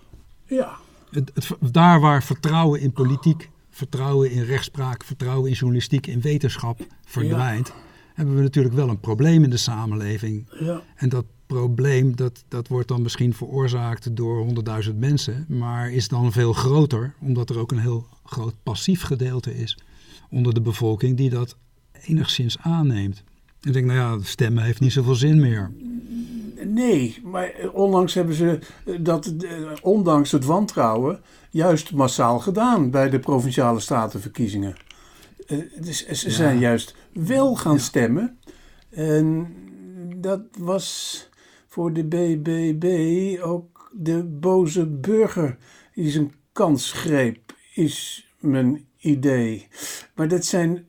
Ja. 0.55 0.77
Het, 1.11 1.31
het, 1.33 1.73
daar 1.73 1.99
waar 1.99 2.23
vertrouwen 2.23 2.79
in 2.79 2.91
politiek, 2.91 3.49
vertrouwen 3.69 4.31
in 4.31 4.43
rechtspraak, 4.43 5.03
vertrouwen 5.03 5.49
in 5.49 5.55
journalistiek, 5.55 6.07
in 6.07 6.21
wetenschap 6.21 6.85
verdwijnt, 7.05 7.67
ja. 7.67 7.73
hebben 8.13 8.35
we 8.35 8.41
natuurlijk 8.41 8.75
wel 8.75 8.89
een 8.89 8.99
probleem 8.99 9.43
in 9.43 9.49
de 9.49 9.57
samenleving. 9.57 10.47
Ja. 10.59 10.81
En 10.95 11.09
dat 11.09 11.25
probleem 11.45 12.15
dat, 12.15 12.43
dat 12.47 12.67
wordt 12.67 12.87
dan 12.87 13.01
misschien 13.01 13.33
veroorzaakt 13.33 14.15
door 14.15 14.37
honderdduizend 14.37 14.99
mensen, 14.99 15.45
maar 15.47 15.91
is 15.91 16.07
dan 16.07 16.31
veel 16.31 16.53
groter, 16.53 17.13
omdat 17.19 17.49
er 17.49 17.59
ook 17.59 17.71
een 17.71 17.79
heel 17.79 18.07
groot 18.25 18.55
passief 18.63 19.01
gedeelte 19.01 19.55
is 19.57 19.77
onder 20.29 20.53
de 20.53 20.61
bevolking 20.61 21.17
die 21.17 21.29
dat 21.29 21.55
enigszins 22.01 22.57
aanneemt. 22.59 23.23
En 23.61 23.67
ik 23.67 23.73
denk, 23.73 23.85
nou 23.85 23.99
ja, 23.99 24.23
stemmen 24.25 24.63
heeft 24.63 24.79
niet 24.79 24.91
zoveel 24.91 25.15
zin 25.15 25.39
meer. 25.39 25.71
Nee, 26.65 27.19
maar 27.23 27.53
onlangs 27.73 28.13
hebben 28.13 28.35
ze 28.35 28.59
dat, 28.99 29.33
ondanks 29.81 30.31
het 30.31 30.45
wantrouwen, 30.45 31.21
juist 31.49 31.93
massaal 31.93 32.39
gedaan 32.39 32.89
bij 32.89 33.09
de 33.09 33.19
provinciale 33.19 33.79
statenverkiezingen. 33.79 34.75
Dus 35.79 36.05
ze 36.07 36.27
ja. 36.27 36.35
zijn 36.35 36.59
juist 36.59 36.95
wel 37.13 37.55
gaan 37.55 37.79
stemmen. 37.79 38.39
En 38.89 39.53
dat 40.15 40.41
was 40.59 41.29
voor 41.67 41.93
de 41.93 42.03
BBB 42.03 43.37
ook 43.41 43.91
de 43.93 44.23
boze 44.23 44.87
burger 44.87 45.57
die 45.93 46.09
zijn 46.09 46.33
kans 46.51 46.91
greep, 46.91 47.55
is 47.73 48.27
mijn 48.39 48.85
idee. 48.97 49.67
Maar 50.15 50.27
dat 50.27 50.45
zijn 50.45 50.85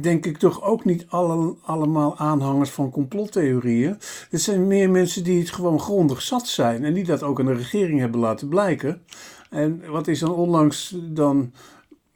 denk 0.00 0.26
ik 0.26 0.38
toch 0.38 0.62
ook 0.62 0.84
niet 0.84 1.06
alle, 1.08 1.54
allemaal 1.62 2.16
aanhangers 2.16 2.70
van 2.70 2.90
complottheorieën. 2.90 3.98
Het 4.30 4.40
zijn 4.40 4.66
meer 4.66 4.90
mensen 4.90 5.24
die 5.24 5.38
het 5.38 5.50
gewoon 5.50 5.80
grondig 5.80 6.22
zat 6.22 6.48
zijn 6.48 6.84
en 6.84 6.94
die 6.94 7.04
dat 7.04 7.22
ook 7.22 7.40
aan 7.40 7.46
de 7.46 7.54
regering 7.54 8.00
hebben 8.00 8.20
laten 8.20 8.48
blijken. 8.48 9.02
En 9.50 9.90
wat 9.90 10.08
is 10.08 10.18
dan 10.18 10.34
onlangs 10.34 10.94
dan 10.98 11.52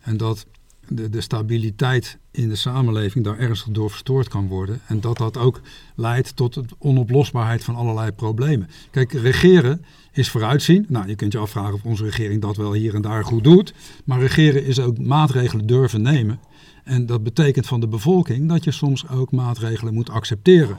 En 0.00 0.16
dat 0.16 0.46
de, 0.88 1.08
de 1.08 1.20
stabiliteit 1.20 2.18
in 2.30 2.48
de 2.48 2.56
samenleving 2.56 3.24
daar 3.24 3.38
ernstig 3.38 3.72
door 3.72 3.90
verstoord 3.90 4.28
kan 4.28 4.48
worden. 4.48 4.80
En 4.86 5.00
dat 5.00 5.16
dat 5.16 5.36
ook 5.36 5.60
leidt 5.94 6.36
tot 6.36 6.54
de 6.54 6.64
onoplosbaarheid 6.78 7.64
van 7.64 7.74
allerlei 7.74 8.12
problemen. 8.12 8.68
Kijk, 8.90 9.12
regeren 9.12 9.84
is 10.18 10.30
vooruitzien. 10.30 10.86
Nou, 10.88 11.08
je 11.08 11.14
kunt 11.14 11.32
je 11.32 11.38
afvragen 11.38 11.74
of 11.74 11.84
onze 11.84 12.04
regering 12.04 12.42
dat 12.42 12.56
wel 12.56 12.72
hier 12.72 12.94
en 12.94 13.02
daar 13.02 13.24
goed 13.24 13.44
doet. 13.44 13.74
Maar 14.04 14.20
regeren 14.20 14.64
is 14.64 14.80
ook 14.80 14.98
maatregelen 14.98 15.66
durven 15.66 16.02
nemen. 16.02 16.40
En 16.84 17.06
dat 17.06 17.22
betekent 17.22 17.66
van 17.66 17.80
de 17.80 17.88
bevolking 17.88 18.48
dat 18.48 18.64
je 18.64 18.70
soms 18.70 19.08
ook 19.08 19.32
maatregelen 19.32 19.94
moet 19.94 20.10
accepteren. 20.10 20.78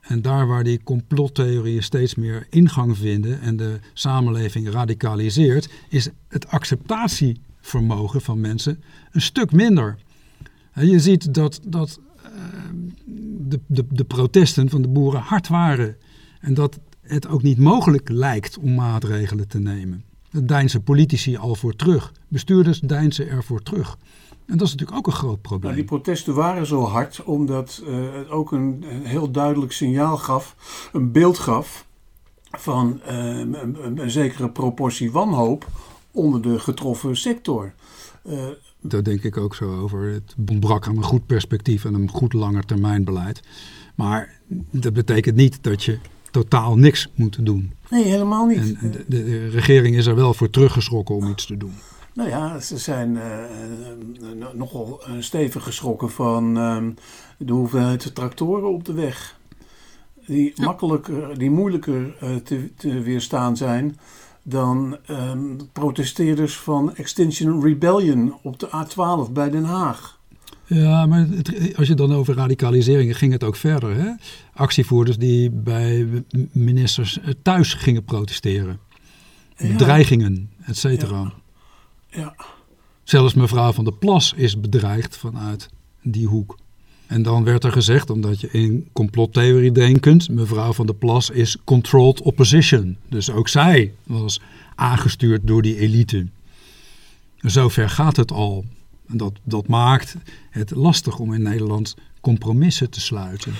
En 0.00 0.22
daar 0.22 0.46
waar 0.46 0.64
die 0.64 0.82
complottheorieën 0.82 1.82
steeds 1.82 2.14
meer 2.14 2.46
ingang 2.50 2.96
vinden 2.96 3.40
en 3.40 3.56
de 3.56 3.78
samenleving 3.92 4.70
radicaliseert, 4.70 5.68
is 5.88 6.08
het 6.28 6.48
acceptatievermogen 6.48 8.20
van 8.20 8.40
mensen 8.40 8.82
een 9.12 9.20
stuk 9.20 9.52
minder. 9.52 9.96
Je 10.74 11.00
ziet 11.00 11.34
dat, 11.34 11.60
dat 11.66 12.00
uh, 12.24 12.30
de, 13.38 13.60
de, 13.66 13.84
de 13.90 14.04
protesten 14.04 14.68
van 14.68 14.82
de 14.82 14.88
boeren 14.88 15.20
hard 15.20 15.48
waren. 15.48 15.96
En 16.40 16.54
dat 16.54 16.78
het 17.06 17.28
ook 17.28 17.42
niet 17.42 17.58
mogelijk 17.58 18.08
lijkt 18.08 18.58
om 18.58 18.74
maatregelen 18.74 19.48
te 19.48 19.58
nemen. 19.58 20.04
Dat 20.30 20.48
deinzen 20.48 20.82
politici 20.82 21.36
al 21.36 21.54
voor 21.54 21.76
terug. 21.76 22.12
Bestuurders 22.28 22.80
deinzen 22.80 23.28
ervoor 23.28 23.62
terug. 23.62 23.98
En 24.46 24.56
dat 24.56 24.66
is 24.66 24.72
natuurlijk 24.72 24.98
ook 24.98 25.06
een 25.06 25.18
groot 25.18 25.40
probleem. 25.40 25.62
Nou, 25.62 25.74
die 25.74 25.84
protesten 25.84 26.34
waren 26.34 26.66
zo 26.66 26.82
hard 26.82 27.24
omdat 27.24 27.82
uh, 27.86 28.14
het 28.14 28.30
ook 28.30 28.52
een, 28.52 28.84
een, 28.90 29.04
heel 29.04 29.30
duidelijk 29.30 29.72
signaal 29.72 30.16
gaf, 30.16 30.56
een 30.92 31.12
beeld 31.12 31.38
gaf 31.38 31.86
van 32.50 33.00
uh, 33.08 33.38
een, 33.38 33.98
een, 34.00 34.10
zekere 34.10 34.50
proportie 34.50 35.12
wanhoop 35.12 35.66
onder 36.10 36.42
de 36.42 36.58
getroffen 36.58 37.16
sector. 37.16 37.72
Uh, 38.26 38.44
Daar 38.80 39.02
denk 39.02 39.22
ik 39.22 39.36
ook 39.36 39.54
zo 39.54 39.80
over. 39.80 40.12
Het 40.12 40.34
ontbrak 40.48 40.86
aan 40.86 40.96
een 40.96 41.02
goed 41.02 41.26
perspectief 41.26 41.84
en 41.84 41.94
een 41.94 42.10
goed 42.10 42.32
langetermijnbeleid. 42.32 43.42
Maar 43.94 44.40
dat 44.70 44.92
betekent 44.92 45.36
niet 45.36 45.62
dat 45.62 45.84
je 45.84 45.98
totaal 46.42 46.76
niks 46.76 47.08
moeten 47.14 47.44
doen. 47.44 47.72
Nee, 47.90 48.04
helemaal 48.04 48.46
niet. 48.46 48.76
En 48.80 48.90
de, 48.90 49.04
de, 49.08 49.48
regering 49.48 49.96
is 49.96 50.06
er 50.06 50.14
wel 50.14 50.34
voor 50.34 50.50
teruggeschrokken 50.50 51.14
om 51.14 51.30
iets 51.30 51.46
te 51.46 51.56
doen. 51.56 51.74
Nou 52.14 52.28
ja, 52.28 52.60
ze 52.60 52.78
zijn 52.78 53.14
uh, 53.14 54.46
nogal 54.54 55.02
stevig 55.18 55.62
geschrokken 55.62 56.10
van 56.10 56.58
uh, 56.58 56.76
de 57.38 57.52
hoeveelheid 57.52 58.14
tractoren 58.14 58.72
op 58.72 58.84
de 58.84 58.92
weg. 58.92 59.38
Die, 60.26 60.52
ja. 60.54 60.64
makkelijker, 60.64 61.38
die 61.38 61.50
moeilijker 61.50 62.16
uh, 62.22 62.36
te, 62.36 62.70
te, 62.76 63.00
weerstaan 63.00 63.56
zijn 63.56 63.98
dan 64.42 64.96
um, 65.10 65.58
protesteerders 65.72 66.56
van 66.56 66.96
Extinction 66.96 67.62
Rebellion 67.62 68.34
op 68.42 68.58
de 68.58 68.68
A12 68.68 69.32
bij 69.32 69.50
Den 69.50 69.64
Haag. 69.64 70.18
Ja, 70.66 71.06
maar 71.06 71.26
het, 71.30 71.76
als 71.76 71.88
je 71.88 71.94
dan 71.94 72.12
over 72.12 72.34
radicalisering 72.34 73.18
ging 73.18 73.32
het 73.32 73.44
ook 73.44 73.56
verder. 73.56 73.96
Hè? 73.96 74.10
Actievoerders 74.56 75.18
die 75.18 75.50
bij 75.50 76.24
ministers 76.52 77.18
thuis 77.42 77.74
gingen 77.74 78.04
protesteren. 78.04 78.78
Ja. 79.56 79.76
Dreigingen, 79.76 80.50
et 80.64 80.76
cetera. 80.76 81.32
Ja. 82.08 82.18
ja. 82.20 82.34
Zelfs 83.02 83.34
mevrouw 83.34 83.72
van 83.72 83.84
der 83.84 83.92
Plas 83.92 84.32
is 84.36 84.60
bedreigd 84.60 85.16
vanuit 85.16 85.68
die 86.02 86.26
hoek. 86.26 86.58
En 87.06 87.22
dan 87.22 87.44
werd 87.44 87.64
er 87.64 87.72
gezegd, 87.72 88.10
omdat 88.10 88.40
je 88.40 88.48
in 88.50 88.88
complottheorie 88.92 89.72
denkt, 89.72 90.28
mevrouw 90.28 90.72
van 90.72 90.86
der 90.86 90.94
Plas 90.94 91.30
is 91.30 91.56
controlled 91.64 92.22
opposition. 92.22 92.96
Dus 93.08 93.30
ook 93.30 93.48
zij 93.48 93.94
was 94.02 94.40
aangestuurd 94.74 95.46
door 95.46 95.62
die 95.62 95.78
elite. 95.78 96.26
Zover 97.36 97.90
gaat 97.90 98.16
het 98.16 98.32
al. 98.32 98.64
En 99.06 99.16
dat, 99.16 99.32
dat 99.44 99.68
maakt 99.68 100.16
het 100.50 100.70
lastig 100.70 101.18
om 101.18 101.32
in 101.32 101.42
Nederland 101.42 101.96
compromissen 102.20 102.90
te 102.90 103.00
sluiten. 103.00 103.52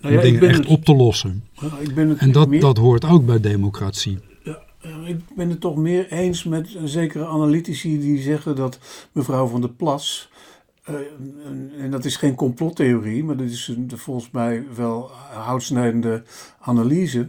Nou 0.00 0.14
ja, 0.14 0.20
om 0.20 0.24
dingen 0.24 0.48
echt 0.48 0.66
op 0.66 0.84
te 0.84 0.94
lossen. 0.94 1.44
ik 1.80 1.94
ben 1.94 2.08
het 2.08 2.18
en 2.18 2.32
dat, 2.32 2.60
dat 2.60 2.76
hoort 2.76 3.04
ook 3.04 3.26
bij 3.26 3.40
democratie. 3.40 4.18
Ja, 4.42 4.58
ik 5.06 5.20
ben 5.36 5.50
het 5.50 5.60
toch 5.60 5.76
meer 5.76 6.12
eens 6.12 6.44
met 6.44 6.74
een 6.74 6.88
zekere 6.88 7.26
analytici 7.26 8.00
die 8.00 8.22
zeggen 8.22 8.56
dat 8.56 8.78
mevrouw 9.12 9.46
van 9.46 9.60
der 9.60 9.70
Plas 9.70 10.28
uh, 10.90 11.82
en 11.82 11.90
dat 11.90 12.04
is 12.04 12.16
geen 12.16 12.34
complottheorie, 12.34 13.24
maar 13.24 13.36
dat 13.36 13.46
is 13.46 13.68
een, 13.68 13.90
volgens 13.94 14.30
mij 14.30 14.64
wel 14.74 15.10
houtsnijdende 15.32 16.22
analyse. 16.60 17.28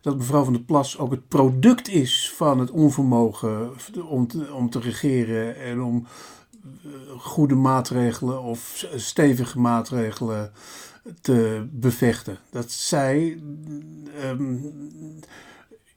Dat 0.00 0.16
mevrouw 0.16 0.44
van 0.44 0.52
der 0.52 0.62
Plas 0.62 0.98
ook 0.98 1.10
het 1.10 1.28
product 1.28 1.88
is 1.88 2.32
van 2.36 2.60
het 2.60 2.70
onvermogen 2.70 3.70
om 4.08 4.26
te, 4.26 4.52
om 4.52 4.70
te 4.70 4.80
regeren 4.80 5.56
en 5.56 5.82
om 5.82 6.06
eh, 6.62 6.90
goede 7.18 7.54
maatregelen 7.54 8.42
of 8.42 8.86
stevige 8.96 9.58
maatregelen 9.58 10.50
te 11.20 11.66
bevechten. 11.72 12.38
Dat 12.50 12.72
zij 12.72 13.40
ehm, 14.20 14.56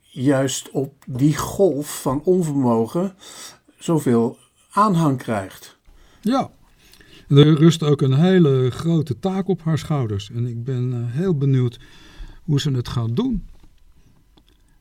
juist 0.02 0.70
op 0.72 0.94
die 1.08 1.38
golf 1.38 2.02
van 2.02 2.22
onvermogen 2.24 3.16
zoveel 3.78 4.38
aanhang 4.72 5.18
krijgt. 5.18 5.78
Ja, 6.22 6.52
er 7.28 7.54
rust 7.54 7.84
ook 7.84 8.02
een 8.02 8.14
hele 8.14 8.72
grote 8.72 9.20
taak 9.20 9.48
op 9.48 9.62
haar 9.64 9.78
schouders. 9.78 10.32
En 10.32 10.46
ik 10.46 10.64
ben 10.64 10.94
eh, 10.94 11.16
heel 11.18 11.38
benieuwd 11.38 11.80
hoe 12.44 12.60
ze 12.60 12.72
het 12.72 12.88
gaat 12.88 13.16
doen. 13.16 13.46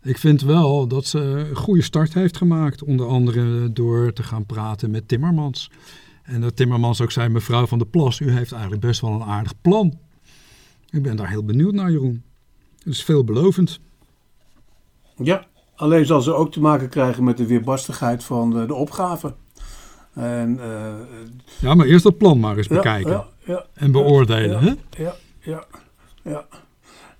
Ik 0.03 0.19
vind 0.19 0.43
wel 0.43 0.87
dat 0.87 1.07
ze 1.07 1.19
een 1.19 1.57
goede 1.57 1.83
start 1.83 2.15
heeft 2.15 2.37
gemaakt. 2.37 2.83
Onder 2.83 3.07
andere 3.07 3.73
door 3.73 4.12
te 4.12 4.23
gaan 4.23 4.47
praten 4.47 4.91
met 4.91 5.09
Timmermans. 5.09 5.71
En 6.23 6.41
dat 6.41 6.57
Timmermans 6.57 7.00
ook 7.00 7.11
zei, 7.11 7.29
mevrouw 7.29 7.67
van 7.67 7.79
der 7.79 7.87
Plas, 7.87 8.21
u 8.21 8.31
heeft 8.31 8.53
eigenlijk 8.53 8.83
best 8.83 9.00
wel 9.00 9.12
een 9.12 9.23
aardig 9.23 9.61
plan. 9.61 9.99
Ik 10.90 11.02
ben 11.02 11.16
daar 11.16 11.28
heel 11.28 11.44
benieuwd 11.44 11.73
naar, 11.73 11.90
Jeroen. 11.90 12.23
Het 12.78 12.92
is 12.92 13.04
veelbelovend. 13.04 13.80
Ja, 15.16 15.47
alleen 15.75 16.06
zal 16.06 16.20
ze 16.20 16.35
ook 16.35 16.52
te 16.52 16.61
maken 16.61 16.88
krijgen 16.88 17.25
met 17.25 17.37
de 17.37 17.47
weerbarstigheid 17.47 18.25
van 18.25 18.50
de, 18.50 18.66
de 18.66 18.75
opgave. 18.75 19.35
En, 20.14 20.56
uh, 20.56 20.94
ja, 21.61 21.75
maar 21.75 21.87
eerst 21.87 22.04
dat 22.04 22.18
plan 22.18 22.40
maar 22.40 22.56
eens 22.56 22.68
bekijken. 22.68 23.12
Ja, 23.12 23.28
ja, 23.44 23.66
en 23.75 23.92
beoordelen. 23.92 24.64
Ja, 24.64 24.76
hè? 24.97 25.02
ja, 25.02 25.14
ja. 25.40 25.64
ja. 26.23 26.47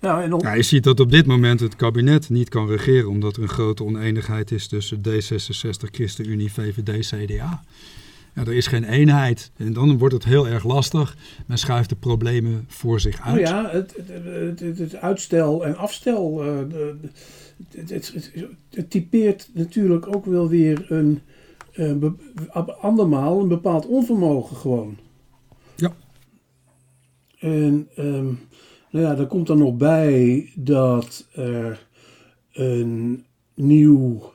Ja, 0.01 0.21
en 0.21 0.37
ja, 0.39 0.53
je 0.53 0.61
ziet 0.61 0.83
dat 0.83 0.99
op 0.99 1.11
dit 1.11 1.25
moment 1.25 1.59
het 1.59 1.75
kabinet 1.75 2.29
niet 2.29 2.49
kan 2.49 2.67
regeren 2.67 3.09
omdat 3.09 3.35
er 3.35 3.41
een 3.41 3.49
grote 3.49 3.83
oneenigheid 3.83 4.51
is 4.51 4.67
tussen 4.67 5.01
D66, 5.07 5.89
ChristenUnie, 5.91 6.53
VVD, 6.53 7.07
CDA. 7.07 7.63
Ja, 8.35 8.41
er 8.41 8.53
is 8.53 8.67
geen 8.67 8.83
eenheid 8.83 9.51
en 9.57 9.73
dan 9.73 9.97
wordt 9.97 10.13
het 10.13 10.23
heel 10.23 10.47
erg 10.47 10.63
lastig. 10.63 11.17
Men 11.47 11.57
schuift 11.57 11.89
de 11.89 11.95
problemen 11.95 12.65
voor 12.67 12.99
zich 12.99 13.21
uit. 13.21 13.41
Nou 13.41 13.55
ja, 13.55 13.69
het, 13.69 13.95
het, 14.05 14.59
het, 14.59 14.77
het 14.77 14.95
uitstel 14.95 15.65
en 15.65 15.77
afstel, 15.77 16.45
uh, 16.45 16.85
het, 17.75 18.89
typeert 18.89 19.49
natuurlijk 19.53 20.15
ook 20.15 20.25
wel 20.25 20.49
weer 20.49 20.85
een, 20.91 21.21
uh, 21.75 22.11
andermaal 22.81 23.39
een 23.39 23.47
bepaald 23.47 23.85
onvermogen 23.85 24.55
gewoon. 24.55 24.97
Ja. 25.75 25.93
En 27.39 27.89
um, 27.97 28.39
nou 28.91 29.05
ja, 29.05 29.15
daar 29.15 29.27
komt 29.27 29.47
dan 29.47 29.57
nog 29.57 29.75
bij 29.75 30.49
dat 30.55 31.27
er 31.31 31.87
een 32.51 33.25
nieuw 33.53 34.31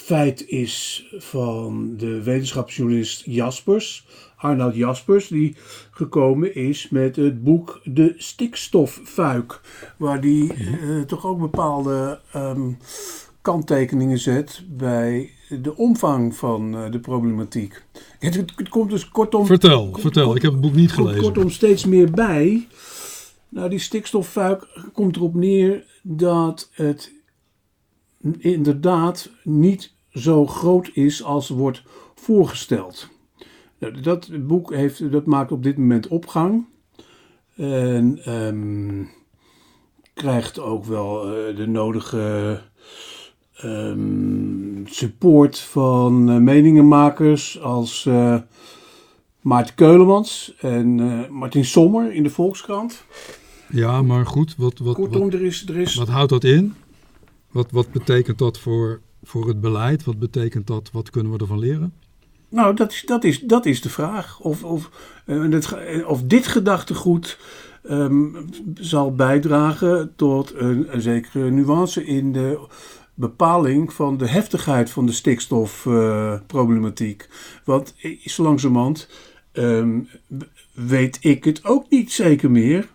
feit 0.00 0.48
is 0.48 1.06
van 1.16 1.94
de 1.96 2.22
wetenschapsjournalist 2.22 3.22
Jaspers, 3.24 4.06
Arnoud 4.36 4.74
Jaspers, 4.74 5.28
die 5.28 5.56
gekomen 5.90 6.54
is 6.54 6.88
met 6.88 7.16
het 7.16 7.44
boek 7.44 7.80
De 7.84 8.14
Stikstoffuik, 8.16 9.60
waar 9.96 10.20
die 10.20 10.54
uh, 10.54 11.02
toch 11.02 11.26
ook 11.26 11.38
bepaalde 11.38 12.20
um, 12.36 12.78
kanttekeningen 13.42 14.18
zet 14.18 14.62
bij 14.68 15.30
de 15.62 15.76
omvang 15.76 16.36
van 16.36 16.74
uh, 16.74 16.90
de 16.90 17.00
problematiek. 17.00 17.82
Het, 18.18 18.34
het, 18.34 18.68
komt 18.68 18.90
dus 18.90 19.08
kortom. 19.08 19.46
Vertel, 19.46 19.96
vertel, 19.98 20.36
ik 20.36 20.42
heb 20.42 20.52
het 20.52 20.60
boek 20.60 20.74
niet 20.74 20.92
gelezen. 20.92 21.22
Kortom, 21.22 21.50
steeds 21.50 21.84
meer 21.84 22.10
bij. 22.10 22.66
Nou, 23.48 23.68
die 23.68 23.78
stikstoffuik 23.78 24.66
komt 24.92 25.16
erop 25.16 25.34
neer 25.34 25.84
dat 26.02 26.70
het 26.72 27.12
inderdaad 28.38 29.30
niet 29.42 29.92
zo 30.10 30.46
groot 30.46 30.90
is 30.92 31.22
als 31.24 31.48
wordt 31.48 31.82
voorgesteld. 32.14 33.08
Nou, 33.78 34.00
dat 34.00 34.46
boek 34.46 34.74
heeft, 34.74 35.12
dat 35.12 35.26
maakt 35.26 35.52
op 35.52 35.62
dit 35.62 35.76
moment 35.76 36.08
opgang. 36.08 36.64
En 37.56 38.32
um, 38.46 39.10
krijgt 40.14 40.60
ook 40.60 40.84
wel 40.84 41.26
uh, 41.26 41.56
de 41.56 41.66
nodige 41.66 42.60
um, 43.64 44.82
support 44.86 45.58
van 45.58 46.30
uh, 46.30 46.36
meningenmakers 46.36 47.60
als 47.60 48.04
uh, 48.04 48.36
Maarten 49.40 49.74
Keulemans 49.74 50.54
en 50.58 50.94
Martin 51.30 51.64
Sommer 51.64 52.12
in 52.12 52.22
de 52.22 52.30
Volkskrant. 52.30 53.04
Ja, 53.70 54.02
maar 54.02 54.26
goed, 54.26 54.54
wat, 54.56 54.78
wat, 54.78 54.94
Kortom, 54.94 55.22
wat, 55.22 55.32
er 55.32 55.42
is, 55.42 55.68
er 55.68 55.76
is... 55.76 55.94
wat 55.94 56.08
houdt 56.08 56.30
dat 56.30 56.44
in? 56.44 56.74
Wat, 57.50 57.70
wat 57.70 57.92
betekent 57.92 58.38
dat 58.38 58.58
voor, 58.58 59.00
voor 59.22 59.48
het 59.48 59.60
beleid? 59.60 60.04
Wat 60.04 60.18
betekent 60.18 60.66
dat? 60.66 60.90
Wat 60.92 61.10
kunnen 61.10 61.32
we 61.32 61.38
ervan 61.38 61.58
leren? 61.58 61.92
Nou, 62.48 62.74
dat 62.74 62.92
is, 62.92 63.02
dat 63.06 63.24
is, 63.24 63.40
dat 63.40 63.66
is 63.66 63.80
de 63.80 63.88
vraag. 63.88 64.40
Of, 64.40 64.64
of, 64.64 64.90
uh, 65.26 66.08
of 66.08 66.22
dit 66.22 66.46
gedachtegoed 66.46 67.38
um, 67.82 68.48
zal 68.74 69.14
bijdragen 69.14 70.12
tot 70.16 70.54
een, 70.54 70.88
zekere 70.96 71.50
nuance 71.50 72.04
in 72.04 72.32
de 72.32 72.66
bepaling 73.14 73.92
van 73.92 74.16
de 74.16 74.28
heftigheid 74.28 74.90
van 74.90 75.06
de 75.06 75.12
stikstofproblematiek. 75.12 77.28
Want 77.64 77.94
zo 78.24 78.42
langzamerhand 78.42 79.08
um, 79.52 80.08
weet 80.74 81.18
ik 81.20 81.44
het 81.44 81.64
ook 81.64 81.90
niet 81.90 82.12
zeker 82.12 82.50
meer. 82.50 82.88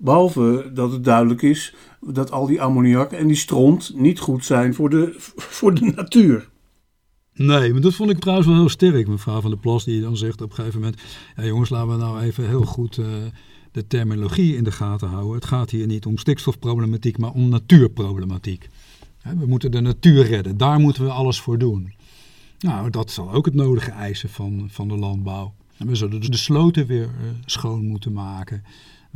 Behalve 0.00 0.70
dat 0.74 0.92
het 0.92 1.04
duidelijk 1.04 1.42
is 1.42 1.74
dat 2.00 2.30
al 2.30 2.46
die 2.46 2.62
ammoniak 2.62 3.12
en 3.12 3.26
die 3.26 3.36
stront 3.36 3.92
niet 3.94 4.18
goed 4.18 4.44
zijn 4.44 4.74
voor 4.74 4.90
de, 4.90 5.14
voor 5.58 5.74
de 5.74 5.92
natuur. 5.96 6.48
Nee, 7.34 7.72
maar 7.72 7.80
dat 7.80 7.94
vond 7.94 8.10
ik 8.10 8.18
trouwens 8.18 8.48
wel 8.48 8.56
heel 8.56 8.68
sterk, 8.68 9.08
mevrouw 9.08 9.40
van 9.40 9.50
der 9.50 9.58
Plas, 9.58 9.84
die 9.84 10.00
dan 10.00 10.16
zegt 10.16 10.40
op 10.40 10.50
een 10.50 10.54
gegeven 10.54 10.80
moment: 10.80 11.00
ja, 11.36 11.44
jongens, 11.44 11.70
laten 11.70 11.88
we 11.88 11.96
nou 11.96 12.20
even 12.20 12.48
heel 12.48 12.64
goed 12.64 12.96
uh, 12.96 13.06
de 13.72 13.86
terminologie 13.86 14.56
in 14.56 14.64
de 14.64 14.72
gaten 14.72 15.08
houden. 15.08 15.34
Het 15.34 15.44
gaat 15.44 15.70
hier 15.70 15.86
niet 15.86 16.06
om 16.06 16.18
stikstofproblematiek, 16.18 17.18
maar 17.18 17.32
om 17.32 17.48
natuurproblematiek. 17.48 18.68
We 19.38 19.46
moeten 19.46 19.70
de 19.70 19.80
natuur 19.80 20.26
redden, 20.26 20.56
daar 20.56 20.78
moeten 20.78 21.04
we 21.04 21.10
alles 21.10 21.40
voor 21.40 21.58
doen. 21.58 21.92
Nou, 22.58 22.90
dat 22.90 23.10
zal 23.10 23.32
ook 23.32 23.44
het 23.44 23.54
nodige 23.54 23.90
eisen 23.90 24.28
van, 24.28 24.68
van 24.70 24.88
de 24.88 24.96
landbouw. 24.96 25.54
We 25.76 25.94
zullen 25.94 26.20
dus 26.20 26.28
de 26.28 26.36
sloten 26.36 26.86
weer 26.86 27.04
uh, 27.04 27.30
schoon 27.44 27.86
moeten 27.86 28.12
maken. 28.12 28.62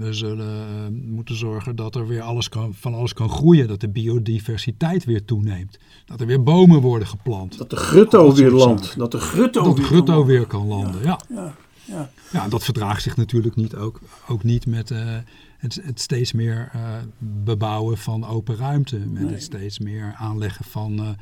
We 0.02 0.12
zullen 0.12 0.66
uh, 0.68 1.10
moeten 1.10 1.36
zorgen 1.36 1.76
dat 1.76 1.94
er 1.94 2.06
weer 2.06 2.22
alles 2.22 2.48
kan, 2.48 2.74
van 2.74 2.94
alles 2.94 3.12
kan 3.12 3.28
groeien. 3.28 3.68
Dat 3.68 3.80
de 3.80 3.88
biodiversiteit 3.88 5.04
weer 5.04 5.24
toeneemt. 5.24 5.78
Dat 6.04 6.20
er 6.20 6.26
weer 6.26 6.42
bomen 6.42 6.80
worden 6.80 7.08
geplant. 7.08 7.58
Dat 7.58 7.70
de 7.70 7.76
grutto 7.76 8.34
weer 8.34 8.50
landt. 8.50 8.98
Dat 8.98 9.10
de 9.10 9.18
grutto, 9.18 9.64
dat 9.64 9.76
de 9.76 9.82
grutto 9.82 10.24
weer, 10.24 10.46
kan 10.46 10.66
landen, 10.66 11.02
ja. 11.02 11.20
Ja, 11.28 11.54
ja. 11.84 12.10
ja. 12.32 12.48
dat 12.48 12.64
verdraagt 12.64 13.02
zich 13.02 13.16
natuurlijk 13.16 13.56
niet, 13.56 13.74
ook, 13.74 14.00
ook 14.28 14.42
niet 14.42 14.66
met 14.66 14.90
uh, 14.90 14.98
het, 15.58 15.80
het, 15.82 16.00
steeds 16.00 16.32
meer 16.32 16.70
uh, 16.74 16.80
bebouwen 17.18 17.98
van 17.98 18.26
open 18.26 18.56
ruimte. 18.56 18.98
Met 18.98 19.22
nee. 19.22 19.32
het 19.32 19.42
steeds 19.42 19.78
meer 19.78 20.14
aanleggen 20.18 20.64
van 20.64 21.16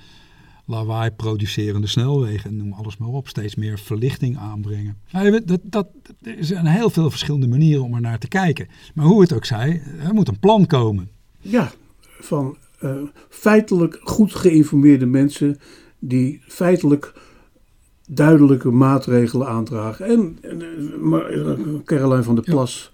lawaai 0.70 1.10
producerende 1.10 1.86
snelwegen, 1.86 2.56
noem 2.56 2.72
alles 2.72 2.96
maar 2.96 3.08
op, 3.08 3.28
steeds 3.28 3.54
meer 3.54 3.78
verlichting 3.78 4.38
aanbrengen. 4.38 4.96
Nou, 5.12 5.44
dat, 5.44 5.60
dat, 5.62 5.88
er 6.22 6.44
zijn 6.44 6.66
heel 6.66 6.90
veel 6.90 7.10
verschillende 7.10 7.48
manieren 7.48 7.84
om 7.84 7.94
er 7.94 8.00
naar 8.00 8.18
te 8.18 8.28
kijken. 8.28 8.68
Maar 8.94 9.04
hoe 9.04 9.20
het 9.20 9.32
ook 9.32 9.44
zij, 9.44 9.82
er 10.02 10.14
moet 10.14 10.28
een 10.28 10.38
plan 10.38 10.66
komen. 10.66 11.10
Ja, 11.38 11.72
van 12.20 12.56
uh, 12.82 13.02
feitelijk 13.28 13.98
goed 14.02 14.34
geïnformeerde 14.34 15.06
mensen 15.06 15.58
die 15.98 16.40
feitelijk 16.46 17.12
duidelijke 18.06 18.70
maatregelen 18.70 19.46
aandragen. 19.46 20.06
En, 20.06 20.38
en 20.40 20.62
uh, 21.02 21.54
Caroline 21.84 22.22
van 22.22 22.34
der 22.34 22.44
Plas 22.44 22.90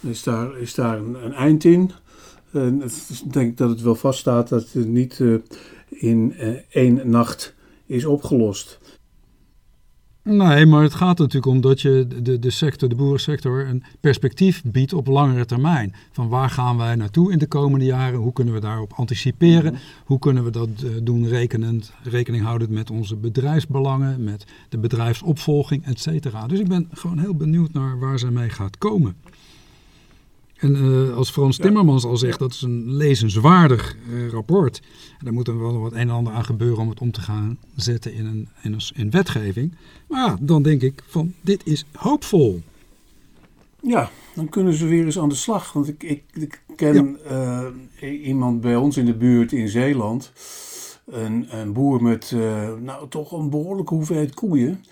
ja. 0.00 0.10
is, 0.10 0.22
daar, 0.22 0.58
is 0.58 0.74
daar 0.74 0.98
een, 0.98 1.24
een 1.24 1.32
eind 1.32 1.64
in. 1.64 1.90
En 2.52 2.82
ik 2.82 3.32
denk 3.32 3.56
dat 3.56 3.70
het 3.70 3.80
wel 3.80 3.94
vaststaat 3.94 4.48
dat 4.48 4.72
het 4.72 4.88
niet 4.88 5.18
uh, 5.18 5.38
in 5.94 6.34
uh, 6.38 6.48
één 6.70 7.10
nacht 7.10 7.54
is 7.86 8.04
opgelost. 8.04 8.80
Nee, 10.24 10.66
maar 10.66 10.82
het 10.82 10.94
gaat 10.94 11.18
natuurlijk 11.18 11.46
om 11.46 11.60
dat 11.60 11.80
je 11.80 12.06
de, 12.22 12.38
de 12.38 12.50
sector, 12.50 12.88
de 12.88 12.94
boerensector, 12.94 13.66
een 13.66 13.82
perspectief 14.00 14.62
biedt 14.64 14.92
op 14.92 15.06
langere 15.06 15.44
termijn. 15.44 15.94
Van 16.12 16.28
waar 16.28 16.50
gaan 16.50 16.76
wij 16.76 16.94
naartoe 16.94 17.32
in 17.32 17.38
de 17.38 17.46
komende 17.46 17.84
jaren? 17.84 18.18
Hoe 18.18 18.32
kunnen 18.32 18.54
we 18.54 18.60
daarop 18.60 18.92
anticiperen? 18.92 19.72
Mhm. 19.72 19.82
Hoe 20.04 20.18
kunnen 20.18 20.44
we 20.44 20.50
dat 20.50 20.68
uh, 20.84 20.90
doen 21.02 21.28
rekenend, 21.28 21.92
rekening 22.02 22.44
houdend 22.44 22.70
met 22.70 22.90
onze 22.90 23.16
bedrijfsbelangen, 23.16 24.24
met 24.24 24.44
de 24.68 24.78
bedrijfsopvolging, 24.78 25.84
et 25.84 26.00
cetera. 26.00 26.46
Dus 26.46 26.58
ik 26.58 26.68
ben 26.68 26.88
gewoon 26.92 27.18
heel 27.18 27.34
benieuwd 27.34 27.72
naar 27.72 27.98
waar 27.98 28.18
zij 28.18 28.30
mee 28.30 28.48
gaat 28.48 28.78
komen. 28.78 29.16
En 30.62 30.76
uh, 30.76 31.16
als 31.16 31.30
Frans 31.30 31.56
Timmermans 31.56 32.04
al 32.04 32.16
zegt, 32.16 32.38
dat 32.38 32.52
is 32.52 32.62
een 32.62 32.92
lezenswaardig 32.96 33.96
uh, 34.10 34.28
rapport. 34.28 34.80
En 35.18 35.24
daar 35.24 35.32
moet 35.32 35.48
er 35.48 35.58
wel 35.58 35.80
wat 35.80 35.92
een 35.92 35.98
en 35.98 36.10
ander 36.10 36.32
aan 36.32 36.44
gebeuren 36.44 36.78
om 36.78 36.88
het 36.88 37.00
om 37.00 37.10
te 37.10 37.20
gaan 37.20 37.58
zetten 37.76 38.14
in, 38.14 38.26
een, 38.26 38.48
in, 38.62 38.72
een, 38.72 38.80
in 38.94 39.10
wetgeving. 39.10 39.74
Maar 40.08 40.26
ja, 40.26 40.36
dan 40.40 40.62
denk 40.62 40.82
ik 40.82 41.02
van, 41.06 41.34
dit 41.40 41.66
is 41.66 41.84
hoopvol. 41.92 42.62
Ja, 43.80 44.10
dan 44.34 44.48
kunnen 44.48 44.74
ze 44.74 44.86
weer 44.86 45.04
eens 45.04 45.18
aan 45.18 45.28
de 45.28 45.34
slag. 45.34 45.72
Want 45.72 45.88
ik, 45.88 46.02
ik, 46.02 46.22
ik 46.32 46.60
ken 46.76 47.18
ja. 47.28 47.70
uh, 48.00 48.26
iemand 48.26 48.60
bij 48.60 48.76
ons 48.76 48.96
in 48.96 49.06
de 49.06 49.14
buurt 49.14 49.52
in 49.52 49.68
Zeeland. 49.68 50.32
Een, 51.06 51.46
een 51.58 51.72
boer 51.72 52.02
met 52.02 52.34
nou, 52.80 53.08
toch 53.08 53.32
een 53.32 53.50
behoorlijke 53.50 53.94
hoeveelheid 53.94 54.34
koeien. 54.34 54.84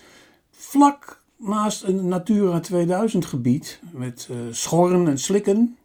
Vlak 0.51 1.20
naast 1.41 1.83
een 1.83 2.07
Natura 2.07 2.59
2000 2.59 3.25
gebied 3.25 3.79
met 3.91 4.27
uh, 4.31 4.37
schorren 4.51 5.07
en 5.07 5.19
slikken 5.19 5.77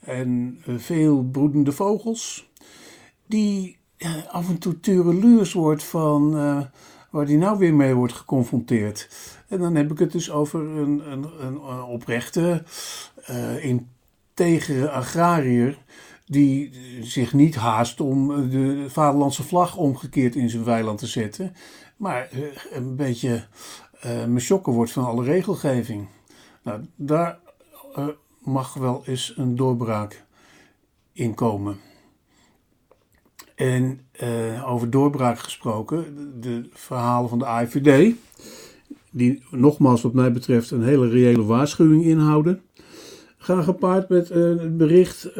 en 0.00 0.60
uh, 0.68 0.78
veel 0.78 1.24
broedende 1.24 1.72
vogels, 1.72 2.50
die 3.26 3.78
uh, 3.98 4.10
af 4.30 4.48
en 4.48 4.58
toe 4.58 4.80
tureluurs 4.80 5.52
wordt 5.52 5.84
van 5.84 6.30
waar 7.10 7.26
die 7.26 7.38
nou 7.38 7.58
weer 7.58 7.74
mee 7.74 7.94
wordt 7.94 8.12
geconfronteerd. 8.12 9.08
En 9.48 9.58
dan 9.58 9.74
heb 9.74 9.90
ik 9.90 9.98
het 9.98 10.12
dus 10.12 10.30
over 10.30 10.60
een, 10.60 11.12
een, 11.12 11.26
een 11.40 11.60
oprechte, 11.82 12.62
integere 13.60 14.90
agrariër 14.90 15.78
die 16.26 16.72
zich 17.02 17.32
niet 17.32 17.54
haast 17.54 18.00
om 18.00 18.50
de 18.50 18.84
vaderlandse 18.88 19.42
vlag 19.42 19.76
omgekeerd 19.76 20.34
in 20.34 20.50
zijn 20.50 20.64
weiland 20.64 20.98
te 20.98 21.06
zetten, 21.06 21.52
maar 21.96 22.28
een 22.70 22.96
beetje 22.96 23.44
uh, 24.06 24.24
me 24.24 24.60
wordt 24.64 24.92
van 24.92 25.04
alle 25.04 25.24
regelgeving. 25.24 26.06
Nou, 26.62 26.80
daar 26.96 27.38
uh, 27.98 28.06
mag 28.38 28.74
wel 28.74 29.02
eens 29.06 29.34
een 29.36 29.56
doorbraak 29.56 30.24
in 31.12 31.34
komen. 31.34 31.76
En 33.54 34.00
uh, 34.22 34.70
over 34.70 34.90
doorbraak 34.90 35.38
gesproken, 35.38 36.30
de, 36.40 36.68
verhalen 36.72 37.28
van 37.28 37.38
de 37.38 37.44
AIVD, 37.44 38.14
die 39.10 39.42
nogmaals 39.50 40.02
wat 40.02 40.12
mij 40.12 40.32
betreft 40.32 40.70
een 40.70 40.82
hele 40.82 41.08
reële 41.08 41.44
waarschuwing 41.44 42.04
inhouden, 42.04 42.62
gaan 43.36 43.64
gepaard 43.64 44.08
met 44.08 44.30
een 44.30 44.76
bericht 44.76 45.34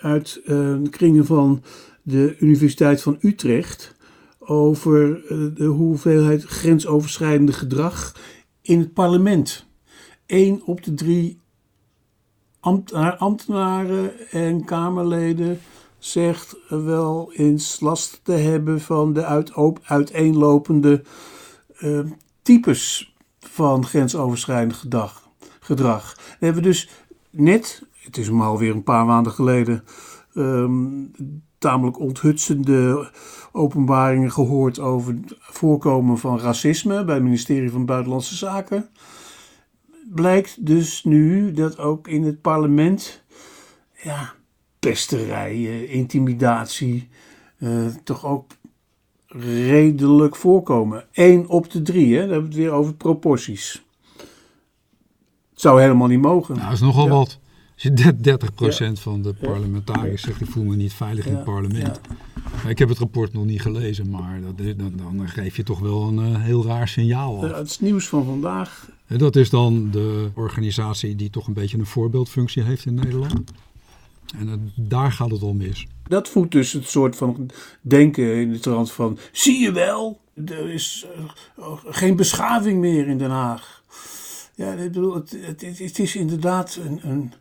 uit 0.00 0.40
de 0.44 0.88
kringen 0.90 1.26
van 1.26 1.62
de 2.02 2.36
Universiteit 2.38 3.02
van 3.02 3.18
Utrecht 3.20 3.91
over 4.46 5.24
eh, 5.26 5.38
de 5.54 5.64
hoeveelheid 5.64 6.44
grensoverschrijdende 6.44 7.52
gedrag 7.52 8.16
in 8.60 8.78
het 8.78 8.92
parlement. 8.92 9.66
Eén 10.26 10.62
op 10.64 10.82
de 10.82 10.94
drie 10.94 11.40
ambtenaren 13.18 14.30
en 14.30 14.64
Kamerleden 14.64 15.60
zegt 15.98 16.56
wel 16.68 17.32
eens 17.32 17.80
last 17.80 18.20
te 18.22 18.32
hebben 18.32 18.80
van 18.80 19.12
de 19.12 19.44
uiteenlopende 19.82 21.02
uh, 21.80 22.00
types 22.42 23.14
van 23.40 23.86
grensoverschrijdend 23.86 24.74
gedrag. 24.74 25.28
gedrag. 25.60 26.16
We 26.38 26.44
hebben 26.44 26.62
dus 26.62 26.88
net, 27.30 27.82
het 27.92 28.16
is 28.16 28.30
maar 28.30 28.46
alweer 28.46 28.74
een 28.74 28.82
paar 28.82 29.06
maanden 29.06 29.32
geleden, 29.32 29.84
um, 30.34 31.10
tamelijk 31.62 31.98
onthutsende 31.98 33.10
openbaringen 33.52 34.32
gehoord 34.32 34.78
over 34.78 35.14
het 35.14 35.34
voorkomen 35.38 36.18
van 36.18 36.40
racisme 36.40 37.04
bij 37.04 37.14
het 37.14 37.24
ministerie 37.24 37.70
van 37.70 37.86
Buitenlandse 37.86 38.36
Zaken. 38.36 38.88
Blijkt 40.14 40.66
dus 40.66 41.04
nu 41.04 41.52
dat 41.52 41.78
ook 41.78 42.08
in 42.08 42.22
het 42.22 42.40
parlement 42.40 43.22
ja, 44.02 44.32
pesterijen, 44.78 45.88
intimidatie 45.88 47.08
uh, 47.58 47.86
toch 48.04 48.26
ook 48.26 48.50
redelijk 49.26 50.36
voorkomen. 50.36 51.04
Eén 51.12 51.48
op 51.48 51.70
de 51.70 51.82
drie, 51.82 52.14
hè? 52.14 52.20
dan 52.20 52.30
hebben 52.30 52.50
we 52.50 52.54
het 52.56 52.64
weer 52.64 52.72
over 52.72 52.94
proporties. 52.94 53.84
Het 55.50 55.60
zou 55.60 55.80
helemaal 55.80 56.08
niet 56.08 56.20
mogen. 56.20 56.54
Nou, 56.54 56.66
dat 56.66 56.76
is 56.76 56.84
nogal 56.84 57.08
wat. 57.08 57.40
Als 57.82 57.92
je 57.94 58.96
30% 58.98 59.00
van 59.00 59.22
de 59.22 59.32
parlementariërs 59.32 60.22
zegt, 60.22 60.40
ik 60.40 60.46
voel 60.46 60.64
me 60.64 60.76
niet 60.76 60.92
veilig 60.92 61.26
in 61.26 61.34
het 61.34 61.44
parlement. 61.44 62.00
Ik 62.68 62.78
heb 62.78 62.88
het 62.88 62.98
rapport 62.98 63.32
nog 63.32 63.44
niet 63.44 63.60
gelezen, 63.60 64.10
maar 64.10 64.40
dat, 64.40 64.78
dan, 64.78 64.92
dan 64.96 65.28
geef 65.28 65.56
je 65.56 65.62
toch 65.62 65.78
wel 65.78 66.02
een 66.02 66.30
uh, 66.30 66.42
heel 66.42 66.66
raar 66.66 66.88
signaal 66.88 67.44
af. 67.44 67.56
het 67.56 67.68
is 67.68 67.80
nieuws 67.80 68.08
van 68.08 68.24
vandaag. 68.24 68.90
En 69.06 69.18
dat 69.18 69.36
is 69.36 69.50
dan 69.50 69.90
de 69.90 70.30
organisatie 70.34 71.16
die 71.16 71.30
toch 71.30 71.46
een 71.46 71.52
beetje 71.52 71.78
een 71.78 71.86
voorbeeldfunctie 71.86 72.62
heeft 72.62 72.86
in 72.86 72.94
Nederland. 72.94 73.52
En 74.38 74.72
daar 74.74 75.12
gaat 75.12 75.30
het 75.30 75.42
al 75.42 75.54
mis. 75.54 75.86
Dat 76.08 76.28
voedt 76.28 76.52
dus 76.52 76.72
het 76.72 76.88
soort 76.88 77.16
van 77.16 77.50
denken 77.80 78.34
in 78.34 78.52
de 78.52 78.58
trant 78.58 78.92
van... 78.92 79.18
zie 79.32 79.60
je 79.60 79.72
wel, 79.72 80.20
er 80.44 80.70
is 80.70 81.06
uh, 81.58 81.72
geen 81.84 82.16
beschaving 82.16 82.80
meer 82.80 83.08
in 83.08 83.18
Den 83.18 83.30
Haag. 83.30 83.82
Ja, 84.54 84.72
ik 84.72 84.92
bedoel, 84.92 85.14
het, 85.14 85.36
het, 85.40 85.78
het 85.78 85.98
is 85.98 86.16
inderdaad 86.16 86.78
een, 86.84 87.00
een 87.02 87.32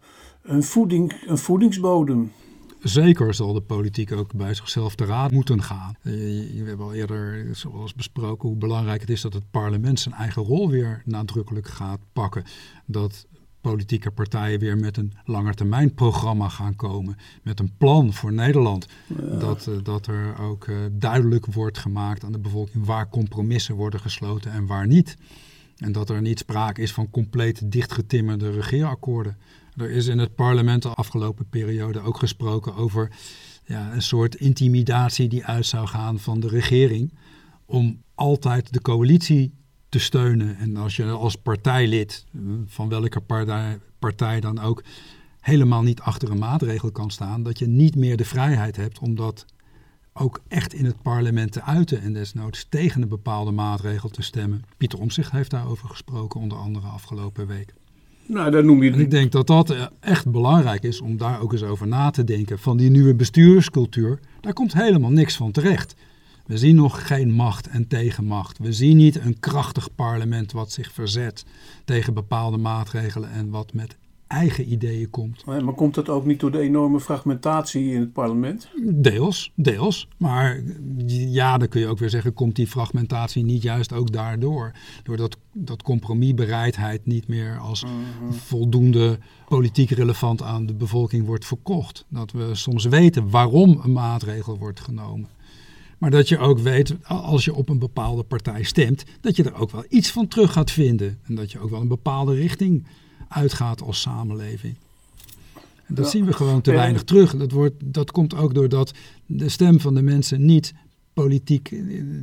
een, 0.42 0.64
voeding, 0.64 1.14
een 1.26 1.38
voedingsbodem. 1.38 2.32
Zeker 2.80 3.34
zal 3.34 3.54
de 3.54 3.62
politiek 3.62 4.12
ook 4.12 4.34
bij 4.34 4.54
zichzelf 4.54 4.96
te 4.96 5.06
raad 5.06 5.32
moeten 5.32 5.64
gaan. 5.64 5.96
Eh, 6.02 6.12
we 6.14 6.64
hebben 6.66 6.86
al 6.86 6.94
eerder, 6.94 7.48
zoals 7.56 7.94
besproken, 7.94 8.50
hoe 8.50 8.58
belangrijk 8.58 9.02
het 9.02 9.10
is 9.10 9.22
dat 9.22 9.34
het 9.34 9.52
parlement 9.52 10.00
zijn 10.00 10.16
eigen 10.16 10.44
rol 10.44 10.70
weer 10.70 11.02
nadrukkelijk 11.06 11.68
gaat 11.68 12.00
pakken. 12.14 12.44
Dat 12.86 13.26
politieke 13.62 14.12
partijen 14.12 14.60
weer 14.60 14.78
met 14.78 14.98
een 14.98 15.14
langetermijnprogramma 15.26 16.50
gaan 16.50 16.76
komen. 16.76 17.18
Met 17.44 17.60
een 17.60 17.72
plan 17.78 18.14
voor 18.14 18.34
Nederland. 18.34 18.88
Dat, 19.40 19.68
uh, 19.70 19.76
dat 19.84 20.08
er 20.08 20.40
ook 20.40 20.68
uh, 20.68 20.78
duidelijk 20.92 21.46
wordt 21.46 21.78
gemaakt 21.78 22.24
aan 22.24 22.32
de 22.32 22.40
bevolking 22.40 22.86
waar 22.86 23.10
compromissen 23.10 23.76
worden 23.76 24.00
gesloten 24.00 24.52
en 24.52 24.66
waar 24.66 24.88
niet. 24.88 25.18
En 25.78 25.92
dat 25.92 26.10
er 26.10 26.22
niet 26.22 26.40
sprake 26.40 26.82
is 26.82 26.94
van 26.94 27.10
compleet 27.10 27.72
dichtgetimmerde 27.72 28.52
regeerakkoorden. 28.52 29.38
Er 29.78 29.92
is 29.92 30.08
in 30.08 30.18
het 30.18 30.36
parlement 30.36 30.82
de 30.82 30.90
afgelopen 30.90 31.50
periode 31.50 32.00
ook 32.00 32.18
gesproken 32.18 32.76
over 32.76 33.12
ja, 33.66 33.94
een 33.94 34.02
soort 34.02 34.36
intimidatie 34.36 35.28
die 35.28 35.46
uit 35.46 35.66
zou 35.66 35.88
gaan 35.88 36.20
van 36.20 36.40
de 36.40 36.48
regering 36.48 37.14
om 37.66 38.02
altijd 38.16 38.74
de 38.74 38.82
coalitie 38.82 39.54
te 39.90 40.00
steunen. 40.00 40.58
En 40.58 40.78
als 40.78 40.96
je 40.96 41.06
als 41.06 41.36
partijlid, 41.36 42.26
van 42.66 42.90
welke 42.90 43.22
partij, 44.00 44.40
dan 44.40 44.60
ook, 44.60 44.84
helemaal 45.40 45.82
niet 45.82 46.00
achter 46.00 46.32
een 46.32 46.38
maatregel 46.38 46.92
kan 46.92 47.12
staan, 47.12 47.44
dat 47.44 47.60
je 47.60 47.68
niet 47.68 47.96
meer 47.96 48.18
de 48.18 48.26
vrijheid 48.26 48.76
hebt 48.76 49.00
om 49.00 49.16
dat 49.16 49.46
ook 50.14 50.42
echt 50.48 50.74
in 50.74 50.86
het 50.86 51.02
parlement 51.02 51.52
te 51.52 51.64
uiten 51.64 52.02
en 52.02 52.14
desnoods 52.14 52.66
tegen 52.70 53.02
een 53.02 53.08
bepaalde 53.08 53.52
maatregel 53.52 54.10
te 54.10 54.22
stemmen. 54.22 54.64
Pieter 54.78 55.00
Omtzigt 55.00 55.32
heeft 55.32 55.50
daarover 55.50 55.90
gesproken, 55.90 56.40
onder 56.40 56.58
andere 56.58 56.88
afgelopen 56.88 57.48
week. 57.48 57.74
Nou, 58.26 58.52
dat 58.52 58.64
noem 58.64 58.84
je... 58.84 58.92
Ik 58.92 59.12
denk 59.12 59.32
dat 59.32 59.48
dat 59.48 59.70
eh, 59.70 59.86
echt 60.00 60.32
belangrijk 60.32 60.84
is 60.84 61.02
om 61.02 61.18
daar 61.18 61.42
ook 61.42 61.52
eens 61.52 61.64
over 61.64 61.88
na 61.88 62.10
te 62.10 62.24
denken. 62.24 62.60
Van 62.60 62.78
die 62.78 62.90
nieuwe 62.90 63.16
bestuurscultuur, 63.16 64.20
daar 64.42 64.54
komt 64.54 64.74
helemaal 64.74 65.12
niks 65.12 65.36
van 65.36 65.52
terecht. 65.52 65.96
We 66.46 66.58
zien 66.58 66.76
nog 66.76 67.08
geen 67.08 67.32
macht 67.32 67.68
en 67.68 67.88
tegenmacht. 67.88 68.58
We 68.58 68.74
zien 68.74 68.98
niet 68.98 69.16
een 69.16 69.40
krachtig 69.40 69.96
parlement 69.96 70.52
wat 70.52 70.72
zich 70.72 70.92
verzet 70.92 71.46
tegen 71.86 72.14
bepaalde 72.14 72.58
maatregelen 72.58 73.32
en 73.32 73.50
wat 73.50 73.74
met 73.74 73.96
eigen 74.32 74.72
ideeën 74.72 75.10
komt. 75.10 75.46
Maar 75.46 75.74
komt 75.74 75.96
dat 75.96 76.10
ook 76.10 76.26
niet 76.26 76.40
door 76.40 76.52
de 76.52 76.60
enorme 76.60 77.00
fragmentatie 77.00 77.92
in 77.92 78.00
het 78.00 78.14
parlement? 78.14 78.70
Deels, 78.84 79.52
deels. 79.56 80.08
Maar 80.18 80.64
ja, 81.08 81.58
dan 81.58 81.68
kun 81.68 81.80
je 81.82 81.88
ook 81.88 82.00
weer 82.00 82.10
zeggen, 82.10 82.34
komt 82.34 82.56
die 82.56 82.68
fragmentatie 82.68 83.44
niet 83.44 83.62
juist 83.62 83.94
ook 83.94 84.12
daardoor? 84.12 84.72
Doordat 85.04 85.38
dat 85.54 85.84
compromisbereidheid 85.84 87.06
niet 87.06 87.28
meer 87.28 87.58
als 87.58 87.84
mhm. 87.84 88.32
voldoende 88.32 89.20
politiek 89.48 89.90
relevant 89.90 90.42
aan 90.42 90.66
de 90.66 90.74
bevolking 90.74 91.26
wordt 91.26 91.46
verkocht. 91.46 92.06
Dat 92.10 92.32
we 92.32 92.56
soms 92.56 92.86
weten 92.86 93.30
waarom 93.30 93.80
een 93.84 93.92
maatregel 93.92 94.58
wordt 94.58 94.80
genomen. 94.80 95.30
Maar 95.98 96.12
dat 96.12 96.30
je 96.30 96.38
ook 96.38 96.60
weet, 96.60 96.96
als 97.04 97.46
je 97.46 97.56
op 97.56 97.70
een 97.70 97.80
bepaalde 97.80 98.24
partij 98.24 98.64
stemt, 98.64 99.04
dat 99.22 99.36
je 99.36 99.44
er 99.44 99.54
ook 99.54 99.72
wel 99.72 99.86
iets 99.90 100.12
van 100.12 100.28
terug 100.28 100.52
gaat 100.52 100.72
vinden. 100.72 101.20
En 101.24 101.36
dat 101.36 101.52
je 101.52 101.60
ook 101.60 101.70
wel 101.70 101.82
een 101.82 101.88
bepaalde 101.88 102.34
richting 102.34 102.86
uitgaat 103.32 103.82
als 103.82 104.02
samenleving. 104.02 104.76
dat 105.88 106.10
zien 106.10 106.26
we 106.26 106.34
gewoon 106.34 106.62
te 106.62 106.72
weinig 106.72 107.04
terug. 107.04 107.38
Dat, 107.38 107.52
wordt, 107.52 107.76
dat 107.86 108.12
komt 108.12 108.36
ook 108.36 108.54
doordat 108.54 108.94
de 109.26 109.50
stem 109.50 109.80
van 109.80 109.94
de 109.94 110.02
mensen 110.02 110.46
niet 110.46 110.74
politiek 111.14 111.74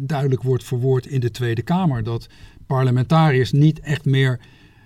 duidelijk 0.01 0.43
wordt 0.43 0.65
verwoord 0.65 1.07
in 1.07 1.21
de 1.21 1.31
Tweede 1.31 1.63
Kamer. 1.63 2.03
Dat 2.03 2.27
parlementariërs 2.67 3.53
niet 3.53 3.81
echt 3.81 4.05
meer 4.05 4.41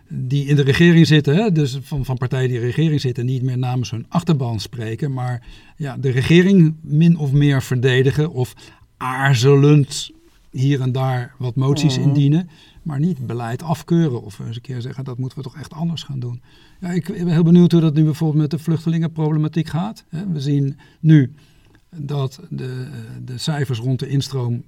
die 0.09 0.47
in 0.47 0.57
de 0.57 0.63
regering 0.63 1.07
zitten, 1.07 1.35
hè, 1.35 1.53
dus 1.53 1.79
van, 1.83 2.05
van 2.05 2.17
partijen 2.19 2.49
die 2.49 2.57
in 2.57 2.63
de 2.63 2.69
regering 2.69 3.01
zitten, 3.01 3.25
niet 3.27 3.43
meer 3.43 3.59
namens 3.59 3.91
hun 3.91 4.07
achterban 4.09 4.61
spreken, 4.61 5.13
maar 5.13 5.43
ja, 5.77 5.97
de 5.97 6.11
regering 6.11 6.75
min 6.81 7.17
of 7.17 7.33
meer 7.33 7.63
verdedigen 7.63 8.33
of 8.33 8.55
aarzelend 8.97 10.11
hier 10.51 10.81
en 10.81 10.93
daar 10.93 11.35
wat 11.39 11.55
moties 11.55 11.99
Mhm. 11.99 12.07
indienen, 12.09 12.49
maar 12.83 13.01
niet 13.01 13.27
beleid 13.27 13.63
afkeuren 13.63 14.23
of 14.23 14.39
eens 14.39 14.57
een 14.57 14.63
keer 14.63 14.81
zeggen 14.81 15.05
dat 15.05 15.19
moeten 15.19 15.39
we 15.39 15.45
toch 15.45 15.57
echt 15.57 15.73
anders 15.73 16.03
gaan 16.03 16.21
doen. 16.21 16.43
Ja, 16.81 16.89
ik 16.89 17.07
ben 17.07 17.29
heel 17.29 17.43
benieuwd 17.43 17.73
hoe 17.73 17.81
dat 17.81 17.95
nu 17.95 18.05
bijvoorbeeld 18.05 18.41
met 18.41 18.51
de 18.51 18.59
vluchtelingenproblematiek 18.59 19.69
gaat. 19.69 20.05
We 20.33 20.41
zien 20.41 20.79
nu 21.01 21.35
dat 21.97 22.41
de, 22.51 22.89
de 23.25 23.39
cijfers 23.39 23.79
rond 23.79 23.99
de 23.99 24.09
instroom 24.09 24.65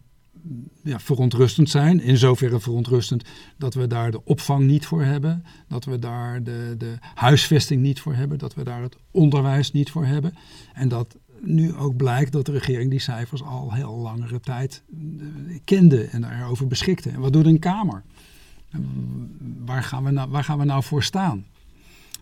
ja, 0.83 1.00
verontrustend 1.00 1.70
zijn. 1.70 2.00
In 2.00 2.16
zoverre 2.16 2.61
verontrustend 2.61 3.24
dat 3.57 3.74
we 3.74 3.87
daar 3.87 4.11
de 4.11 4.24
opvang 4.24 4.66
niet 4.66 4.87
voor 4.87 5.03
hebben. 5.03 5.44
Dat 5.68 5.85
we 5.85 5.98
daar 5.98 6.42
de, 6.42 6.74
de 6.79 6.96
huisvesting 7.14 7.83
niet 7.83 8.00
voor 8.00 8.14
hebben. 8.14 8.38
Dat 8.38 8.55
we 8.55 8.64
daar 8.64 8.83
het 8.83 8.96
onderwijs 9.11 9.72
niet 9.72 9.90
voor 9.90 10.05
hebben. 10.05 10.35
En 10.72 10.88
dat 10.88 11.16
nu 11.44 11.74
ook 11.74 11.96
blijkt 11.96 12.33
dat 12.33 12.46
de 12.46 12.52
regering 12.52 12.90
die 12.90 13.00
cijfers 13.00 13.42
al 13.42 13.72
heel 13.72 13.96
langere 13.96 14.40
tijd 14.40 14.83
eh, 14.90 15.59
kende 15.64 16.04
en 16.04 16.20
daarover 16.20 16.66
beschikte. 16.66 17.11
En 17.11 17.20
wat 17.20 17.33
doet 17.33 17.46
een 17.46 17.59
Kamer? 17.59 18.02
Waar 19.64 19.83
gaan, 19.83 20.04
we 20.04 20.11
nou, 20.11 20.30
waar 20.30 20.44
gaan 20.44 20.59
we 20.59 20.64
nou 20.64 20.83
voor 20.83 21.02
staan? 21.02 21.44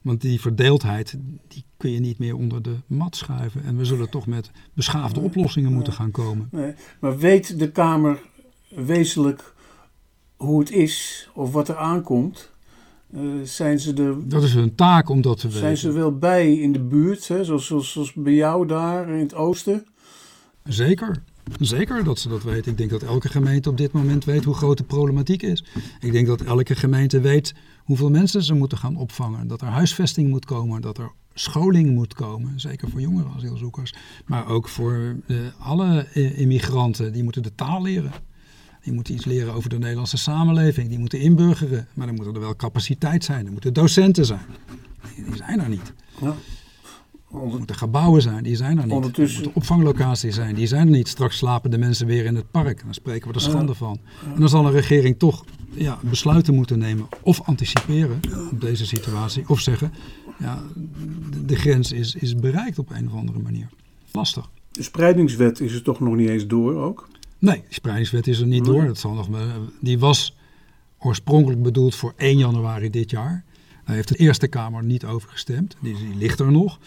Want 0.03 0.21
die 0.21 0.41
verdeeldheid, 0.41 1.17
die 1.49 1.65
kun 1.77 1.91
je 1.91 2.01
niet 2.01 2.19
meer 2.19 2.37
onder 2.37 2.63
de 2.63 2.77
mat 2.87 3.17
schuiven. 3.17 3.65
En 3.65 3.77
we 3.77 3.85
zullen 3.85 4.11
toch 4.11 4.27
met 4.27 4.51
beschaafde 4.75 5.21
oplossingen 5.21 5.73
moeten 5.73 5.93
gaan 5.93 6.11
komen. 6.11 6.49
Nee, 6.51 6.75
maar 7.01 7.19
weet 7.19 7.59
de 7.59 7.71
Kamer 7.71 8.21
wezenlijk 8.69 9.55
hoe 10.37 10.61
het 10.61 10.71
is 10.71 11.29
of 11.35 11.53
wat 11.53 11.69
er 11.69 11.77
aankomt? 11.77 12.52
Eh, 13.13 13.21
zijn 13.45 13.81
ze 13.81 13.95
er 13.95 14.29
Dat 14.29 14.43
is 14.43 14.55
hun 14.55 14.75
taak 14.75 15.09
om 15.09 15.21
dat 15.21 15.39
te 15.39 15.47
weten. 15.47 15.61
Zijn 15.61 15.77
ze 15.77 15.93
wel 15.93 16.19
bij 16.19 16.55
in 16.55 16.73
de 16.73 16.81
buurt, 16.81 17.29
hè? 17.29 17.45
Zoals, 17.45 17.67
zoals, 17.67 17.93
zoals 17.93 18.13
bij 18.13 18.35
jou 18.35 18.67
daar 18.67 19.09
in 19.09 19.21
het 19.21 19.35
oosten? 19.35 19.87
Zeker. 20.65 21.23
Zeker 21.61 22.05
dat 22.05 22.19
ze 22.19 22.29
dat 22.29 22.43
weten. 22.43 22.71
Ik 22.71 22.79
denk 22.79 22.91
dat 22.91 23.03
elke 23.03 23.29
gemeente 23.29 23.69
op 23.69 23.77
dit 23.77 23.93
moment 23.93 24.25
weet 24.25 24.45
hoe 24.45 24.55
groot 24.55 24.79
de 24.79 24.85
problematiek 24.85 25.43
is. 25.43 25.65
Ik 26.01 26.13
denk 26.13 26.27
dat 26.27 26.41
elke 26.41 26.75
gemeente 26.75 27.21
weet 27.21 27.55
hoeveel 27.85 28.11
mensen 28.11 28.43
ze 28.43 28.55
moeten 28.55 28.79
gaan 28.79 28.97
opvangen. 28.97 29.49
Dat 29.49 29.61
er 29.61 29.67
huisvesting 29.67 30.29
moet 30.29 30.45
komen, 30.45 30.81
dat 30.81 30.99
er 30.99 31.11
scholing 31.35 31.91
moet 31.91 32.15
komen. 32.15 32.61
Zeker 32.61 32.89
voor 32.91 33.01
jongere 33.01 33.29
asielzoekers. 33.37 33.95
Maar 34.27 34.49
ook 34.49 34.69
voor 34.69 35.17
eh, 35.27 35.37
alle 35.59 36.07
eh, 36.13 36.39
immigranten. 36.39 37.13
Die 37.13 37.23
moeten 37.23 37.43
de 37.43 37.55
taal 37.55 37.83
leren. 37.83 38.13
Die 38.83 38.93
moeten 38.93 39.15
iets 39.15 39.25
leren 39.25 39.55
over 39.55 39.71
de 39.71 39.79
Nederlandse 39.79 40.17
samenleving. 40.17 40.89
Die 40.89 40.99
moeten 40.99 41.21
inburgeren. 41.21 41.87
Maar 41.95 42.07
dan 42.07 42.17
moet 42.17 42.27
er 42.27 42.41
wel 42.41 42.57
capaciteit 42.57 43.25
zijn. 43.25 43.47
Er 43.47 43.53
moeten 43.53 43.73
docenten 43.73 44.27
zijn. 44.27 44.41
Die, 45.17 45.25
die 45.25 45.37
zijn 45.37 45.61
er 45.61 45.69
niet. 45.69 45.93
Ja. 46.21 46.35
Er 47.33 47.39
Onder- 47.39 47.59
moeten 47.59 47.77
gebouwen 47.77 48.23
zijn, 48.23 48.43
die 48.43 48.57
zijn 48.57 48.79
er 48.79 48.85
niet. 48.85 48.93
Ondertussen- 48.95 49.39
Er 49.39 49.45
moeten 49.45 49.63
opvanglocaties 49.63 50.35
zijn, 50.35 50.55
die 50.55 50.67
zijn 50.67 50.87
er 50.87 50.93
niet. 50.93 51.09
Straks 51.09 51.37
slapen 51.37 51.71
de 51.71 51.79
mensen 51.79 52.07
weer 52.07 52.25
in 52.25 52.35
het 52.37 52.51
park. 52.51 52.83
Dan 52.85 52.95
spreken 52.95 53.29
we 53.29 53.35
er 53.35 53.41
Ja. 53.43 53.49
schande 53.49 53.75
van. 53.75 53.99
En 54.35 54.41
dan 54.41 54.49
zal 54.49 54.67
een 54.67 54.73
regering 54.73 55.19
toch 55.19 55.45
ja, 55.71 55.99
besluiten 56.03 56.55
moeten 56.55 56.79
nemen. 56.79 57.07
Of 57.23 57.41
anticiperen 57.41 58.21
op 58.51 58.61
deze 58.61 58.87
situatie. 58.87 59.45
Of 59.49 59.61
zeggen, 59.61 59.93
ja, 60.39 60.63
de, 61.31 61.45
de 61.45 61.57
grens 61.57 61.93
is, 61.93 62.15
is 62.15 62.35
bereikt 62.35 62.79
op 62.79 62.91
een 62.91 63.07
of 63.07 63.15
andere 63.15 63.39
manier. 63.39 63.69
Lastig. 64.13 64.51
De 64.71 64.83
spreidingswet 64.83 65.61
is 65.61 65.75
er 65.75 65.83
toch 65.83 66.01
nog 66.01 66.15
niet 66.17 66.29
eens 66.29 66.47
door 66.47 66.75
ook? 66.75 67.09
Nee, 67.43 67.55
die 67.57 67.65
spreidingswet 67.75 68.27
is 68.27 68.41
er 68.41 68.47
niet 68.47 68.63
Nee. 68.63 68.73
door. 68.73 68.85
Dat 68.87 68.99
zal 68.99 69.13
nog, 69.15 69.29
maar- 69.29 69.57
die 69.81 69.99
was 69.99 70.37
oorspronkelijk 70.99 71.63
bedoeld 71.63 71.95
voor 71.95 72.13
1 72.17 72.39
januari 72.39 72.91
dit 72.91 73.11
jaar. 73.11 73.45
Daar 73.85 73.95
heeft 73.95 74.09
de 74.09 74.17
Eerste 74.17 74.47
Kamer 74.49 74.85
niet 74.85 75.05
over 75.05 75.29
gestemd. 75.31 75.77
Die, 75.81 75.97
die 75.97 76.15
ligt 76.17 76.41
er 76.41 76.53
nog. 76.53 76.79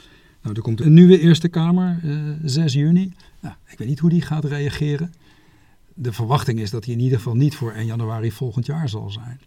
Nou, 0.41 0.55
er 0.55 0.61
komt 0.61 0.81
een 0.81 0.93
nieuwe 0.93 1.19
Eerste 1.19 1.47
Kamer, 1.47 1.99
eh 2.03 2.19
6 2.43 2.73
juni. 2.73 3.13
Nou, 3.41 3.55
ik 3.67 3.77
weet 3.77 3.87
niet 3.87 3.99
hoe 3.99 4.09
die 4.09 4.21
gaat 4.21 4.45
reageren. 4.45 5.13
De 5.93 6.13
verwachting 6.13 6.59
is 6.59 6.69
dat 6.69 6.83
die 6.83 6.93
in 6.93 6.99
ieder 6.99 7.17
geval 7.17 7.35
niet 7.35 7.55
voor 7.55 7.71
1 7.73 7.85
januari 7.85 8.31
volgend 8.31 8.65
jaar 8.65 8.89
zal 8.89 9.09
zijn. 9.09 9.39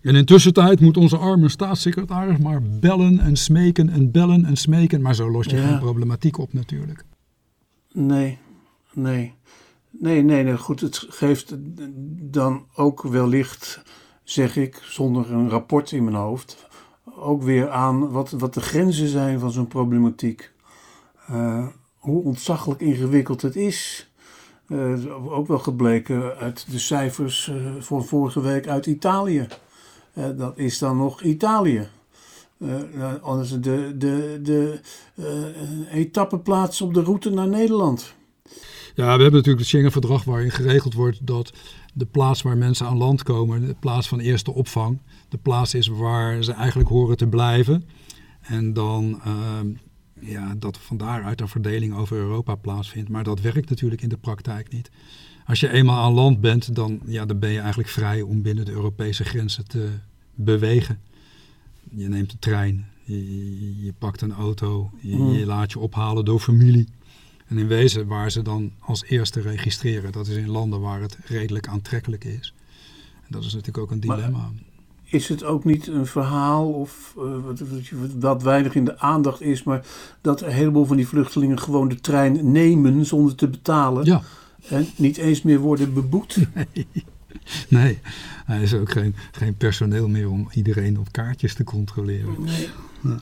En 0.00 0.14
intussen 0.14 0.52
tijd 0.52 0.80
moet 0.80 0.96
onze 0.96 1.16
arme 1.16 1.48
staatssecretaris 1.48 2.38
maar 2.38 2.62
bellen 2.62 3.18
en 3.20 3.36
smeken 3.36 3.88
en 3.88 4.10
bellen 4.10 4.44
en 4.44 4.56
smeken. 4.56 5.00
Maar 5.00 5.14
zo 5.14 5.30
los 5.30 5.46
je 5.46 5.56
Ja. 5.56 5.66
geen 5.68 5.78
problematiek 5.78 6.38
op 6.38 6.52
natuurlijk. 6.52 7.04
Nee, 7.92 8.38
nee. 8.92 9.34
Nee, 9.98 10.22
nee, 10.22 10.42
nee. 10.42 10.58
Goed, 10.58 10.80
het 10.80 11.06
geeft 11.08 11.54
dan 12.32 12.66
ook 12.74 13.02
wellicht, 13.02 13.82
zeg 14.24 14.56
ik, 14.56 14.80
zonder 14.82 15.32
een 15.32 15.48
rapport 15.48 15.92
in 15.92 16.04
mijn 16.04 16.16
hoofd, 16.16 16.66
ook 17.16 17.42
weer 17.42 17.70
aan 17.70 18.10
wat, 18.10 18.30
wat 18.30 18.54
de 18.54 18.60
grenzen 18.60 19.08
zijn 19.08 19.38
van 19.38 19.50
zo'n 19.50 19.66
problematiek. 19.66 20.52
Eh, 21.26 21.66
hoe 21.96 22.24
ontzaglijk 22.24 22.80
ingewikkeld 22.80 23.42
het 23.42 23.56
is. 23.56 24.10
Eh, 24.68 25.32
ook 25.32 25.46
wel 25.46 25.58
gebleken 25.58 26.36
uit 26.36 26.70
de 26.70 26.78
cijfers 26.78 27.48
eh, 27.48 27.56
van 27.78 28.04
vorige 28.04 28.40
week 28.40 28.68
uit 28.68 28.86
Italië. 28.86 29.46
Dat 30.36 30.58
is 30.58 30.78
dan 30.78 30.96
nog 30.96 31.22
Italië. 31.22 31.88
Anders 33.22 33.50
de, 33.50 33.94
de, 33.98 34.38
de 34.42 34.80
etappeplaats 35.90 36.80
op 36.80 36.94
de 36.94 37.02
route 37.02 37.30
naar 37.30 37.48
Nederland. 37.48 38.14
Ja, 38.94 39.04
we 39.04 39.22
hebben 39.22 39.32
natuurlijk 39.32 39.58
het 39.58 39.66
Schengen-verdrag 39.66 40.24
waarin 40.24 40.50
geregeld 40.50 40.94
wordt 40.94 41.26
dat 41.26 41.52
de 41.94 42.06
plaats 42.06 42.42
waar 42.42 42.56
mensen 42.56 42.86
aan 42.86 42.96
land 42.96 43.22
komen, 43.22 43.66
de 43.66 43.76
plaats 43.80 44.08
van 44.08 44.20
eerste 44.20 44.52
opvang, 44.52 44.98
de 45.28 45.38
plaats 45.38 45.74
is 45.74 45.86
waar 45.86 46.44
ze 46.44 46.52
eigenlijk 46.52 46.88
horen 46.88 47.16
te 47.16 47.26
blijven. 47.26 47.84
En 48.40 48.72
dan 48.72 49.20
ehm, 49.24 49.66
ja, 50.20 50.54
dat 50.58 50.78
van 50.78 50.96
daaruit 50.96 51.40
een 51.40 51.48
verdeling 51.48 51.94
over 51.94 52.16
Europa 52.16 52.54
plaatsvindt. 52.54 53.08
Maar 53.10 53.24
dat 53.24 53.40
werkt 53.40 53.70
natuurlijk 53.70 54.02
in 54.02 54.08
de 54.08 54.16
praktijk 54.16 54.72
niet. 54.72 54.90
Als 55.46 55.60
je 55.60 55.68
eenmaal 55.72 56.04
aan 56.04 56.12
land 56.12 56.40
bent, 56.40 56.74
dan, 56.74 57.00
ja, 57.06 57.26
dan 57.26 57.38
ben 57.38 57.50
je 57.50 57.58
eigenlijk 57.58 57.88
vrij 57.88 58.22
om 58.22 58.42
binnen 58.42 58.64
de 58.64 58.72
Europese 58.72 59.24
grenzen 59.24 59.68
te 59.68 59.88
bewegen. 60.34 61.00
Je 61.90 62.08
neemt 62.08 62.30
de 62.30 62.38
trein, 62.38 62.86
je, 63.04 63.92
pakt 63.98 64.20
een 64.20 64.32
auto, 64.32 64.90
je, 65.00 65.16
Mm. 65.16 65.32
je 65.32 65.46
laat 65.46 65.72
je 65.72 65.78
ophalen 65.78 66.24
door 66.24 66.40
familie. 66.40 66.88
En 67.52 67.58
in 67.58 67.66
wezen 67.66 68.06
waar 68.06 68.30
ze 68.30 68.42
dan 68.42 68.72
als 68.78 69.04
eerste 69.04 69.40
registreren, 69.40 70.12
dat 70.12 70.26
is 70.26 70.36
in 70.36 70.48
landen 70.48 70.80
waar 70.80 71.00
het 71.00 71.16
redelijk 71.24 71.68
aantrekkelijk 71.68 72.24
is. 72.24 72.54
En 73.22 73.28
dat 73.28 73.44
is 73.44 73.52
natuurlijk 73.52 73.78
ook 73.78 73.90
een 73.90 74.02
Maar- 74.06 74.16
dilemma. 74.16 74.50
Is 75.04 75.28
het 75.28 75.44
ook 75.44 75.64
niet 75.64 75.86
een 75.86 76.06
verhaal 76.06 76.72
of 76.72 77.14
eh, 77.18 77.24
wat, 78.18 78.42
weinig 78.42 78.74
in 78.74 78.84
de 78.84 78.98
aandacht 78.98 79.40
is, 79.40 79.62
maar 79.62 79.84
dat 80.20 80.40
een 80.42 80.50
heleboel 80.52 80.84
van 80.84 80.96
die 80.96 81.08
vluchtelingen 81.08 81.60
gewoon 81.60 81.88
de 81.88 82.00
trein 82.00 82.52
nemen 82.52 83.06
zonder 83.06 83.34
te 83.34 83.48
betalen 83.48 84.04
Ja, 84.04 84.22
en 84.68 84.86
niet 84.96 85.16
eens 85.16 85.42
meer 85.42 85.58
worden 85.58 85.94
beboet? 85.94 86.38
nee. 87.68 87.98
Er 88.46 88.62
is 88.62 88.74
ook 88.74 88.90
geen, 88.90 89.14
geen 89.32 89.56
personeel 89.56 90.08
meer 90.08 90.30
om 90.30 90.48
iedereen 90.52 90.98
op 90.98 91.12
kaartjes 91.12 91.54
te 91.54 91.64
controleren. 91.64 92.34
Nee. 92.38 92.68
Ja. 93.02 93.20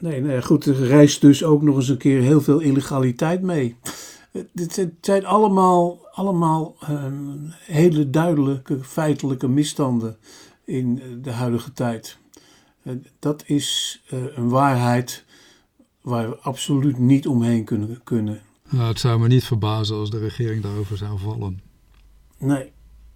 Nee, 0.00 0.20
nee, 0.20 0.42
goed, 0.42 0.64
er 0.66 0.86
reist 0.86 1.20
dus 1.20 1.44
ook 1.44 1.62
nog 1.62 1.76
eens 1.76 1.88
een 1.88 1.96
keer 1.96 2.20
heel 2.20 2.40
veel 2.40 2.60
illegaliteit 2.60 3.42
mee. 3.42 3.76
Dit 4.52 4.72
zijn- 4.72 4.86
het 4.96 5.04
zijn 5.06 5.26
allemaal, 5.26 5.98
allemaal 6.12 6.76
ehm, 6.80 7.36
hele 7.66 8.10
duidelijke 8.10 8.84
feitelijke 8.84 9.48
misstanden 9.48 10.16
in 10.64 11.02
de 11.22 11.30
huidige 11.30 11.72
tijd. 11.72 12.18
Eh, 12.82 12.92
dat 13.18 13.42
is 13.46 14.00
eh, 14.08 14.18
een 14.36 14.48
waarheid 14.48 15.24
waar 16.00 16.28
we 16.30 16.36
absoluut 16.36 16.98
niet 16.98 17.26
omheen 17.26 17.64
kunnen. 17.64 18.00
kunnen. 18.04 18.40
Nou, 18.68 18.88
het 18.88 18.98
zou 19.00 19.20
me 19.20 19.28
niet 19.28 19.44
verbazen 19.44 19.96
als 19.96 20.10
de 20.10 20.18
regering 20.18 20.62
daarover 20.62 20.96
zou 20.96 21.18
vallen. 21.18 21.60
Nee, 22.38 22.72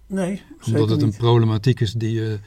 nee, 0.07 0.41
Omdat 0.67 0.89
het 0.89 1.01
een 1.01 1.15
problematiek 1.17 1.79
is 1.79 1.93
die 1.93 2.11
je 2.11 2.39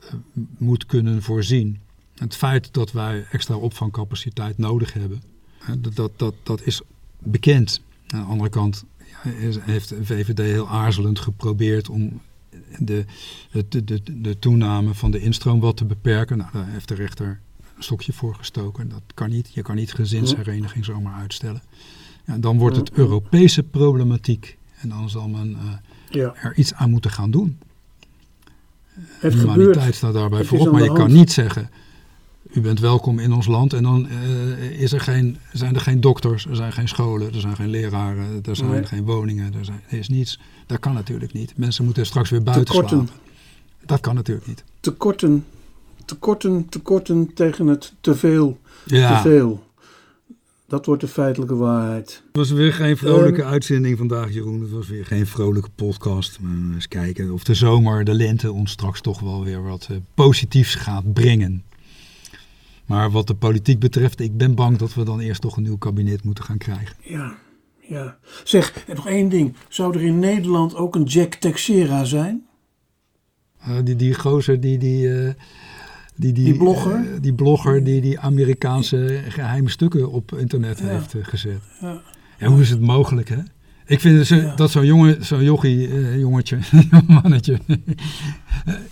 eh, 0.00 0.12
moet 0.58 0.86
kunnen 0.86 1.22
voorzien. 1.22 1.80
Het 2.20 2.36
feit 2.36 2.72
dat 2.72 2.92
wij 2.92 3.26
extra 3.30 3.54
opvangcapaciteit 3.56 4.58
nodig 4.58 4.92
hebben, 4.92 5.22
dat, 5.78 5.94
dat, 5.94 6.12
dat, 6.16 6.34
dat 6.42 6.66
is 6.66 6.80
bekend. 7.18 7.80
Aan 8.06 8.20
de 8.20 8.26
andere 8.26 8.50
kant 8.50 8.84
heeft 9.60 9.88
de 9.88 10.04
VVD 10.04 10.38
heel 10.38 10.68
aarzelend 10.68 11.18
geprobeerd 11.18 11.88
om 11.88 12.20
de, 12.78 13.04
de, 13.68 13.84
de, 13.84 14.00
de, 14.20 14.38
toename 14.38 14.94
van 14.94 15.10
de 15.10 15.20
instroom 15.20 15.60
wat 15.60 15.76
te 15.76 15.84
beperken. 15.84 16.38
Nou, 16.38 16.50
daar 16.52 16.68
heeft 16.68 16.88
de 16.88 16.94
rechter 16.94 17.40
een 17.76 17.82
stokje 17.82 18.12
voor 18.12 18.34
gestoken. 18.34 18.88
Dat 18.88 19.02
kan 19.14 19.30
niet. 19.30 19.50
Je 19.54 19.62
kan 19.62 19.74
niet 19.76 19.92
gezinshereniging 19.92 20.84
zomaar 20.84 21.20
uitstellen. 21.20 21.62
Ja, 22.26 22.38
dan 22.38 22.58
wordt 22.58 22.76
het 22.76 22.92
Europese 22.92 23.62
problematiek. 23.62 24.58
En 24.80 24.88
dan 24.88 25.10
zal 25.10 25.28
men 25.28 25.56
eh, 25.56 25.72
Ja, 26.10 26.34
er 26.34 26.56
iets 26.56 26.74
aan 26.74 26.90
moeten 26.90 27.10
gaan 27.10 27.30
doen. 27.30 27.58
het 28.94 29.34
Humaniteit 29.34 29.76
gebeurt. 29.76 29.94
staat 29.94 30.12
daarbij 30.14 30.38
Het 30.38 30.48
voorop. 30.48 30.72
Maar 30.72 30.82
je 30.82 30.92
kan 30.92 31.12
niet 31.12 31.32
zeggen, 31.32 31.70
u 32.52 32.60
bent 32.60 32.80
welkom 32.80 33.18
in 33.18 33.32
ons 33.32 33.46
land. 33.46 33.72
En 33.72 33.82
dan 33.82 34.08
is 34.78 34.92
er 34.92 35.00
geen, 35.00 35.36
zijn 35.52 35.74
er 35.74 35.80
geen 35.80 36.00
dokters, 36.00 36.46
er 36.46 36.56
zijn 36.56 36.72
geen 36.72 36.88
scholen, 36.88 37.34
er 37.34 37.40
zijn 37.40 37.56
geen 37.56 37.68
leraren, 37.70 38.42
er 38.44 38.56
zijn 38.56 38.70
Nee. 38.70 38.84
geen 38.84 39.04
woningen, 39.04 39.54
er, 39.54 39.64
zijn, 39.64 39.80
er 39.88 39.98
is 39.98 40.08
niets. 40.08 40.40
Dat 40.66 40.78
kan 40.78 40.94
natuurlijk 40.94 41.32
niet. 41.32 41.52
Mensen 41.56 41.84
moeten 41.84 42.06
straks 42.06 42.30
weer 42.30 42.42
buiten 42.42 42.66
Tekorten. 42.66 42.96
slapen. 43.06 43.14
Dat 43.86 44.00
kan 44.00 44.14
natuurlijk 44.14 44.46
niet. 44.46 44.64
Tekorten, 44.80 45.44
tekorten, 46.04 46.68
tekorten 46.68 47.34
tegen 47.34 47.66
het 47.66 47.92
teveel, 48.00 48.58
Ja, 48.84 49.22
teveel. 49.22 49.68
Dat 50.66 50.86
wordt 50.86 51.00
de 51.00 51.08
feitelijke 51.08 51.54
waarheid. 51.54 52.22
het 52.26 52.36
was 52.36 52.50
weer 52.50 52.72
geen 52.72 52.96
vrolijke 52.96 53.42
Ehm. 53.42 53.50
uitzending 53.50 53.98
vandaag, 53.98 54.32
Jeroen. 54.32 54.60
Het 54.60 54.70
was 54.70 54.88
weer 54.88 55.06
geen 55.06 55.26
vrolijke 55.26 55.70
podcast. 55.74 56.38
Maar 56.40 56.74
eens 56.74 56.88
kijken 56.88 57.30
of 57.32 57.44
de 57.44 57.54
zomer, 57.54 58.04
de 58.04 58.14
lente 58.14 58.52
ons 58.52 58.70
straks 58.70 59.00
toch 59.00 59.20
wel 59.20 59.44
weer 59.44 59.62
wat 59.62 59.86
eh, 59.90 59.96
positiefs 60.14 60.74
gaat 60.74 61.12
brengen. 61.12 61.62
Maar 62.90 63.10
wat 63.10 63.26
de 63.26 63.34
politiek 63.34 63.78
betreft, 63.78 64.20
ik 64.20 64.36
ben 64.36 64.54
bang 64.54 64.78
dat 64.78 64.94
we 64.94 65.04
dan 65.04 65.20
eerst 65.20 65.40
toch 65.40 65.56
een 65.56 65.62
nieuw 65.62 65.76
kabinet 65.78 66.24
moeten 66.24 66.44
gaan 66.44 66.58
krijgen. 66.58 66.96
Ja, 67.02 67.34
ja. 67.80 68.16
Zeg, 68.44 68.84
en 68.86 68.96
nog 68.96 69.06
één 69.08 69.28
ding. 69.28 69.54
Zou 69.68 69.94
er 69.94 70.02
in 70.02 70.18
Nederland 70.18 70.74
ook 70.74 70.94
een 70.94 71.02
Jack 71.04 71.34
Texera 71.34 72.04
zijn? 72.04 72.46
Eh, 73.60 73.76
die, 73.84 73.96
die 73.96 74.14
gozer, 74.14 74.60
die, 74.60 74.78
die, 74.78 75.14
eh, 75.18 75.34
die, 76.16 76.32
die, 76.32 76.44
Die 76.44 76.56
blogger? 76.56 76.94
eh, 76.94 77.20
die 77.20 77.34
blogger 77.34 77.84
die 77.84 78.00
die 78.00 78.18
Amerikaanse 78.20 79.22
geheime 79.28 79.68
stukken 79.70 80.10
op 80.10 80.32
internet 80.36 80.78
Ja. 80.78 80.86
heeft 80.86 81.14
gezet. 81.22 81.60
Ja. 81.80 82.00
Ja, 82.38 82.46
hoe 82.46 82.60
is 82.60 82.70
het 82.70 82.80
mogelijk, 82.80 83.28
hè? 83.28 83.38
Ik 83.86 84.00
vind 84.00 84.28
Ja. 84.28 84.54
dat 84.54 84.70
zo'n 84.70 84.86
jongen, 84.86 85.24
zo'n 85.24 85.42
jochie, 85.44 85.88
eh, 85.88 86.18
jongetje, 86.18 86.58
mannetje, 87.22 87.58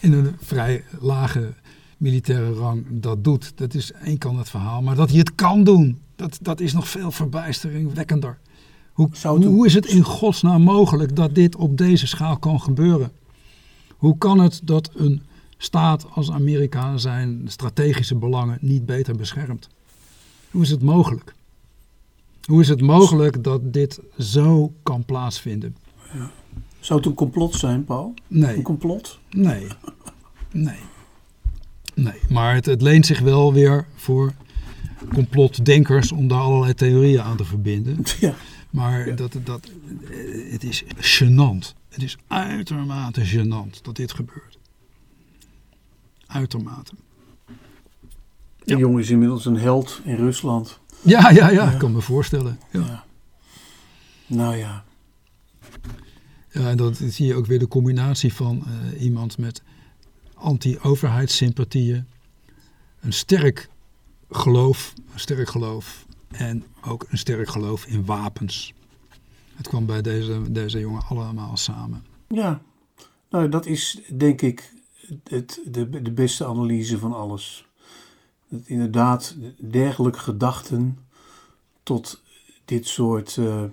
in 0.01 0.13
een 0.13 0.37
vrij 0.41 0.85
lage 1.01 1.53
militaire 1.99 2.53
rang 2.53 2.87
dat 2.91 3.25
doet. 3.25 3.53
Dat 3.55 3.75
is 3.75 3.93
één 3.93 4.19
kant 4.19 4.39
het 4.39 4.51
verhaal. 4.51 4.83
Maar 4.83 4.97
dat 4.97 5.09
hij 5.09 5.19
het 5.19 5.35
kan 5.35 5.65
doen, 5.65 5.99
dat, 6.17 6.39
dat 6.43 6.61
is 6.61 6.73
nog 6.73 6.89
veel 6.89 7.11
verbijsteringwekkender. 7.11 8.39
Hoe, 8.93 9.09
hoe 9.25 9.67
is 9.67 9.75
het 9.75 9.87
in 9.87 10.03
godsnaam 10.03 10.63
mogelijk 10.63 11.17
dat 11.17 11.35
dit 11.35 11.57
op 11.57 11.77
deze 11.77 12.07
schaal 12.07 12.37
kan 12.39 12.61
gebeuren? 12.61 13.13
Hoe 13.97 14.19
kan 14.19 14.39
het 14.41 14.61
dat 14.65 14.91
een 14.95 15.23
staat 15.57 16.07
als 16.11 16.31
Amerika 16.31 16.97
zijn 16.97 17.43
strategische 17.47 18.15
belangen 18.15 18.59
niet 18.61 18.87
beter 18.87 19.17
beschermt? 19.17 19.69
Hoe 20.51 20.63
is 20.63 20.71
het 20.71 20.83
mogelijk? 20.83 21.35
Hoe 22.45 22.61
is 22.61 22.69
het 22.69 22.81
mogelijk 22.81 23.45
dat 23.45 23.73
dit 23.73 24.01
zo 24.19 24.73
kan 24.83 25.05
plaatsvinden? 25.05 25.77
Zou 26.81 26.99
het 26.99 27.09
een 27.09 27.15
complot 27.15 27.55
zijn, 27.55 27.85
Paul? 27.85 28.15
Nee, 28.27 28.57
Een 28.57 28.63
complot? 28.63 29.19
nee, 29.31 29.67
nee. 30.53 30.79
Nee, 32.03 32.21
maar 32.29 32.55
het, 32.55 32.67
het 32.67 32.83
leent 32.83 33.07
zich 33.07 33.21
wel 33.21 33.53
weer 33.53 33.87
voor 33.95 34.33
complotdenkers 35.13 36.13
om 36.13 36.29
daar 36.29 36.41
allerlei 36.41 36.75
theorieën 36.75 37.23
aan 37.23 37.37
te 37.37 37.45
verbinden. 37.45 38.03
Ja. 38.21 38.35
Maar 38.71 39.17
dat, 39.17 39.37
dat, 39.45 39.71
eh, 40.11 40.53
het 40.53 40.65
is 40.65 40.85
gênant. 40.97 41.75
Het 41.89 42.03
is 42.03 42.17
uitermate 42.27 43.27
gênant 43.27 43.81
dat 43.83 43.97
dit 43.97 44.13
gebeurt. 44.13 44.59
Uitermate. 46.27 46.93
Die 48.65 48.75
Ja. 48.77 48.79
jongen 48.79 49.01
is 49.03 49.11
inmiddels 49.11 49.45
een 49.47 49.57
held 49.59 50.01
in 50.05 50.15
Rusland. 50.17 50.79
Ja, 51.01 51.31
ja, 51.31 51.51
ja, 51.51 51.71
ik 51.73 51.79
kan 51.79 51.93
me 51.93 52.01
voorstellen. 52.01 52.59
Ja. 52.73 52.81
Ja. 52.81 53.05
Nou 54.27 54.57
ja. 54.57 54.85
Ja, 56.51 56.69
en 56.71 56.77
dan 56.77 56.95
zie 56.95 57.27
je 57.27 57.35
ook 57.35 57.47
weer 57.47 57.59
de 57.59 57.69
combinatie 57.69 58.35
van 58.35 58.63
eh, 58.67 59.03
iemand 59.03 59.39
met 59.39 59.63
anti-overheidssympathieën, 60.39 62.07
een 63.01 63.13
sterk 63.13 63.69
geloof, 64.31 64.93
een 65.13 65.21
sterk 65.21 65.49
geloof 65.49 66.07
en 66.29 66.65
ook 66.85 67.07
een 67.09 67.19
sterk 67.19 67.49
geloof 67.49 67.87
in 67.87 68.05
wapens. 68.05 68.75
Het 69.55 69.69
kwam 69.69 69.87
bij 69.87 70.03
deze, 70.03 70.53
deze 70.53 70.79
jongen 70.79 71.03
allemaal 71.03 71.57
samen. 71.57 72.05
Ja. 72.29 72.61
Nou, 73.31 73.49
dat 73.49 73.67
is 73.67 74.01
denk 74.17 74.43
ik 74.43 74.73
het, 75.25 75.61
de, 75.65 76.03
de 76.03 76.13
beste 76.13 76.47
analyse 76.47 76.99
van 76.99 77.13
alles. 77.13 77.67
Dat 78.49 78.61
inderdaad 78.65 79.37
dergelijke 79.59 80.19
gedachten 80.19 80.99
tot 81.83 82.23
dit 82.65 82.87
soort 82.87 83.37
eh, 83.37 83.65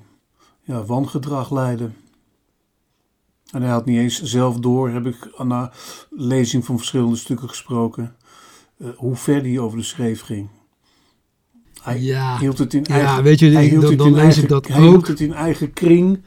ja, 0.62 0.84
wangedrag 0.84 1.52
leiden. 1.52 1.96
En 3.52 3.62
hij 3.62 3.72
had 3.72 3.86
niet 3.86 3.98
eens 3.98 4.22
zelf 4.22 4.60
door, 4.60 4.90
heb 4.90 5.06
ik 5.06 5.44
na 5.44 5.72
lezing 6.10 6.66
van 6.66 6.78
verschillende 6.78 7.16
stukken 7.16 7.50
gesproken, 7.50 8.16
eh, 8.78 8.88
hoe 8.96 9.16
ver 9.16 9.42
hij 9.42 9.60
over 9.60 9.78
de 9.78 9.84
schreef 9.84 10.22
ging. 10.22 10.50
Hij 11.82 12.02
Ja, 12.02 12.38
hield 12.40 12.58
het 12.58 12.74
in 12.74 12.84
ja 12.88 12.94
eigen, 12.94 13.24
weet 13.24 13.40
je, 13.40 13.50
hij 13.50 13.66
hield 13.66 13.82
dan, 13.82 13.90
het 13.90 14.00
dan 14.00 14.08
in 14.08 14.14
lees 14.14 14.24
eigen, 14.24 14.44
ik 14.44 14.50
dat 14.50 14.68
hij 14.68 14.82
hield 14.82 14.96
ook. 14.96 15.08
het 15.08 15.20
in 15.20 15.34
eigen 15.34 15.74
kring. 15.74 16.24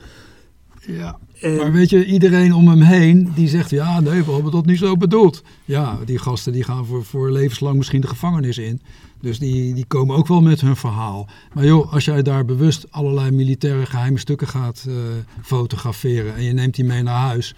Ja. 0.87 1.19
En, 1.41 1.57
Maar 1.57 1.73
weet 1.73 1.91
je, 1.91 2.05
iedereen 2.05 2.55
om 2.55 2.69
hem 2.69 2.81
heen 2.81 3.33
die 3.35 3.49
zegt, 3.49 3.71
ja 3.71 4.01
nee, 4.01 4.23
we 4.23 4.33
hebben 4.33 4.53
dat 4.53 4.67
niet 4.67 4.79
zo 4.79 4.97
bedoeld. 4.97 5.43
Ja, 5.65 5.99
die 6.05 6.19
gasten 6.19 6.53
die 6.53 6.65
gaan 6.65 6.87
voor, 6.87 7.05
voor 7.05 7.31
levenslang 7.31 7.77
misschien 7.77 8.01
de 8.01 8.07
gevangenis 8.07 8.59
in. 8.59 8.81
Dus 9.21 9.39
die, 9.39 9.75
die 9.75 9.85
komen 9.87 10.17
ook 10.17 10.27
wel 10.27 10.41
met 10.41 10.61
hun 10.61 10.77
verhaal. 10.77 11.29
Maar 11.55 11.65
joh, 11.65 11.93
als 11.93 12.05
jij 12.05 12.23
daar 12.23 12.45
bewust 12.45 12.87
allerlei 12.91 13.31
militaire 13.31 13.87
geheime 13.87 14.19
stukken 14.19 14.49
gaat 14.49 14.85
eh, 14.89 14.95
fotograferen 15.43 16.35
en 16.35 16.43
je 16.43 16.53
neemt 16.53 16.75
die 16.75 16.85
mee 16.85 17.03
naar 17.03 17.27
huis 17.27 17.55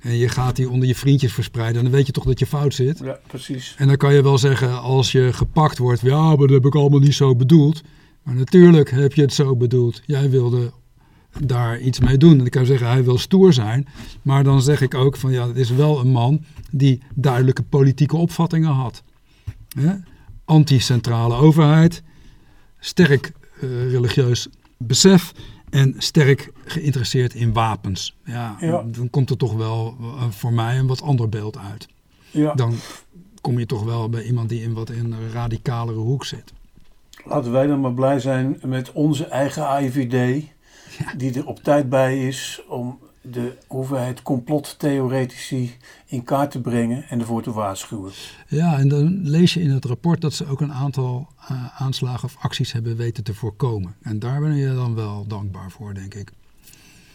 en 0.00 0.16
je 0.16 0.28
gaat 0.28 0.56
die 0.56 0.70
onder 0.70 0.88
je 0.88 0.94
vriendjes 0.94 1.32
verspreiden, 1.32 1.82
dan 1.82 1.92
weet 1.92 2.06
je 2.06 2.12
toch 2.12 2.24
dat 2.24 2.38
je 2.38 2.46
fout 2.46 2.74
zit. 2.74 2.98
ja, 3.04 3.18
precies. 3.26 3.74
En 3.78 3.86
dan 3.86 3.96
kan 3.96 4.14
je 4.14 4.22
wel 4.22 4.38
zeggen, 4.38 4.80
als 4.80 5.12
je 5.12 5.32
gepakt 5.32 5.78
wordt, 5.78 6.00
ja, 6.00 6.26
maar 6.26 6.36
dat 6.36 6.50
heb 6.50 6.66
ik 6.66 6.74
allemaal 6.74 7.00
niet 7.00 7.14
zo 7.14 7.36
bedoeld. 7.36 7.82
Maar 8.22 8.34
natuurlijk 8.34 8.90
heb 8.90 9.12
je 9.12 9.22
het 9.22 9.32
zo 9.32 9.56
bedoeld. 9.56 10.02
Jij 10.06 10.30
wilde 10.30 10.72
daar 11.42 11.80
iets 11.80 12.00
mee 12.00 12.16
doen. 12.16 12.38
En 12.38 12.44
ik 12.44 12.50
kan 12.50 12.66
zeggen, 12.66 12.86
hij 12.88 13.04
wil 13.04 13.18
stoer 13.18 13.52
zijn. 13.52 13.86
Maar 14.22 14.44
dan 14.44 14.62
zeg 14.62 14.80
ik 14.80 14.94
ook 14.94 15.16
van, 15.16 15.32
ja, 15.32 15.46
het 15.46 15.56
is 15.56 15.70
wel 15.70 16.00
een 16.00 16.10
man 16.10 16.44
die 16.70 17.02
duidelijke 17.14 17.62
politieke 17.62 18.16
opvattingen 18.16 18.70
had. 18.72 19.02
Hè? 19.78 19.92
Anti-centrale 20.44 21.34
overheid, 21.34 22.02
sterk 22.78 23.32
eh, 23.60 23.90
religieus 23.90 24.48
besef 24.78 25.32
en 25.70 25.94
sterk 25.98 26.50
geïnteresseerd 26.64 27.34
in 27.34 27.52
wapens. 27.52 28.16
Ja, 28.24 28.56
Ja. 28.60 28.84
dan 28.86 29.10
komt 29.10 29.30
er 29.30 29.36
toch 29.36 29.54
wel 29.54 29.96
eh, 30.00 30.30
voor 30.30 30.52
mij 30.52 30.78
een 30.78 30.86
wat 30.86 31.02
ander 31.02 31.28
beeld 31.28 31.58
uit 31.58 31.88
Ja. 32.30 32.54
dan 32.54 32.74
kom 33.40 33.58
je 33.58 33.66
toch 33.66 33.82
wel 33.84 34.08
bij 34.08 34.22
iemand 34.24 34.48
die 34.48 34.62
in 34.62 34.72
wat 34.72 34.90
in 34.90 35.12
een 35.12 35.30
radicalere 35.32 35.98
hoek 35.98 36.24
zit. 36.24 36.52
Laten 37.24 37.52
wij 37.52 37.66
dan 37.66 37.80
maar 37.80 37.94
blij 37.94 38.20
zijn 38.20 38.58
met 38.64 38.92
onze 38.92 39.24
eigen 39.24 39.66
AIVD, 39.68 40.44
die 41.16 41.34
er 41.34 41.46
op 41.46 41.62
tijd 41.62 41.88
bij 41.88 42.26
is 42.26 42.62
om 42.68 42.98
de 43.30 43.56
hoeveelheid 43.66 44.22
complottheoretici 44.22 45.76
in 46.06 46.24
kaart 46.24 46.50
te 46.50 46.60
brengen 46.60 47.08
en 47.08 47.20
ervoor 47.20 47.42
te 47.42 47.52
waarschuwen. 47.52 48.12
Ja, 48.48 48.78
en 48.78 48.88
dan 48.88 49.20
lees 49.22 49.54
je 49.54 49.60
in 49.60 49.70
het 49.70 49.84
rapport 49.84 50.20
dat 50.20 50.32
ze 50.32 50.46
ook 50.46 50.60
een 50.60 50.72
aantal 50.72 51.28
eh, 51.48 51.80
aanslagen 51.82 52.24
of 52.24 52.36
acties 52.38 52.72
hebben 52.72 52.96
weten 52.96 53.24
te 53.24 53.34
voorkomen. 53.34 53.94
En 54.02 54.18
daar 54.18 54.40
ben 54.40 54.54
je 54.54 54.74
dan 54.74 54.94
wel 54.94 55.26
dankbaar 55.26 55.70
voor, 55.70 55.94
denk 55.94 56.14
ik. 56.14 56.32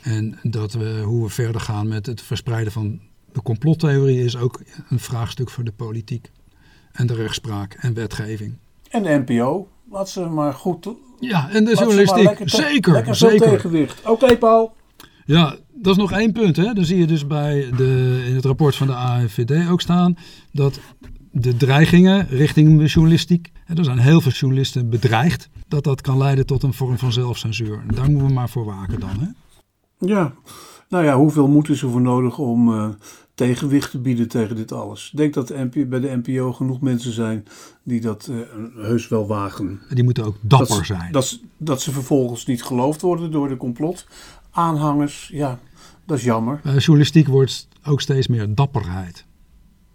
En 0.02 0.40
dat 0.44 0.74
we, 0.74 1.02
hoe 1.06 1.24
we 1.24 1.30
verder 1.30 1.62
gaan 1.62 1.88
met 1.88 2.06
het 2.06 2.22
verspreiden 2.22 2.72
van 2.72 3.00
de 3.32 3.42
complottheorie 3.42 4.24
is 4.24 4.38
ook 4.38 4.62
een 4.90 5.00
vraagstuk 5.00 5.50
voor 5.50 5.64
de 5.64 5.72
politiek. 5.72 6.32
En 6.92 7.08
de 7.08 7.14
rechtspraak 7.14 7.74
en 7.74 7.94
wetgeving. 7.94 8.56
En 8.90 9.04
de 9.04 9.24
NPO, 9.26 9.68
laat 9.92 10.10
ze 10.10 10.26
maar 10.26 10.54
goed. 10.54 10.88
Ja, 11.20 11.50
en 11.50 11.66
de 11.66 11.76
journalistiek. 11.76 12.24
lekker 12.24 12.50
zeker, 12.50 12.92
lekker 12.94 13.16
zeker. 13.16 13.50
tegenwicht. 13.50 14.02
Oké, 14.06 14.38
Paul. 14.38 14.74
Ja, 15.26 15.56
dat 15.74 15.92
is 15.96 16.02
nog 16.02 16.12
één 16.12 16.32
punt. 16.32 16.56
Hè. 16.56 16.74
Dan 16.74 16.86
zie 16.86 16.98
je 16.98 17.08
dus 17.08 17.28
bij 17.28 17.70
de, 17.78 18.24
in 18.28 18.36
het 18.36 18.46
rapport 18.46 18.76
van 18.76 18.88
de 18.88 18.94
AIVD 18.94 19.70
ook 19.70 19.82
staan 19.82 20.18
dat 20.52 20.80
de 21.32 21.58
dreigingen 21.58 22.28
richting 22.28 22.80
de 22.80 22.86
journalistiek, 22.86 23.52
hè, 23.66 23.76
er 23.76 23.84
zijn 23.84 24.00
heel 24.00 24.22
veel 24.22 24.32
journalisten 24.32 24.90
bedreigd, 24.90 25.50
dat 25.68 25.84
dat 25.84 26.02
kan 26.02 26.18
leiden 26.18 26.46
tot 26.46 26.64
een 26.64 26.74
vorm 26.74 26.98
van 26.98 27.12
zelfcensuur. 27.12 27.84
En 27.88 27.96
daar 27.96 28.10
moeten 28.10 28.28
we 28.28 28.34
maar 28.34 28.50
voor 28.50 28.66
waken 28.66 29.00
dan. 29.00 29.10
Hè. 29.20 29.28
Ja, 30.08 30.34
nou 30.92 31.04
ja, 31.06 31.16
hoeveel 31.18 31.48
moed 31.48 31.70
is 31.70 31.82
er 31.82 31.90
voor 31.90 32.02
nodig 32.02 32.38
om 32.38 32.74
eh, 32.74 32.90
tegenwicht 33.34 33.92
te 33.92 34.00
bieden 34.00 34.28
tegen 34.28 34.56
dit 34.56 34.72
alles? 34.72 35.10
Ik 35.12 35.18
denk 35.18 35.34
dat 35.34 35.48
de 35.48 35.86
bij 35.86 36.00
de 36.00 36.22
NPO 36.24 36.54
genoeg 36.54 36.82
mensen 36.82 37.12
zijn 37.14 37.46
die 37.84 38.02
dat 38.02 38.30
eh, 38.32 38.38
heus 38.84 39.08
wel 39.08 39.28
wagen. 39.28 39.82
Die 39.90 40.04
moeten 40.04 40.24
ook 40.26 40.36
dapper 40.42 40.76
dat, 40.78 40.86
zijn. 40.86 41.12
Dat, 41.12 41.26
ze- 41.26 41.40
dat 41.58 41.82
ze 41.82 41.92
vervolgens 41.92 42.46
niet 42.46 42.64
geloofd 42.64 43.02
worden 43.02 43.32
door 43.32 43.48
de 43.50 43.58
complotaanhangers, 43.58 45.30
ja, 45.34 45.60
dat 46.06 46.18
is 46.18 46.24
jammer. 46.24 46.60
Bij 46.64 46.78
journalistiek 46.78 47.28
wordt 47.28 47.68
ook 47.86 48.02
steeds 48.02 48.28
meer 48.28 48.56
dapperheid. 48.56 49.26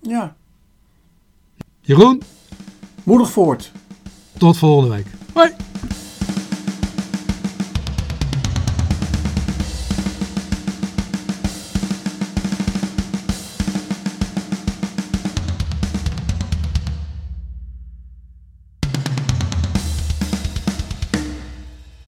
Ja, 0.02 0.36
Jeroen, 1.80 2.22
moedig 3.04 3.30
voort. 3.30 3.72
tot 4.38 4.56
volgende 4.58 4.94
week. 4.94 5.06
Hoi! 5.34 5.50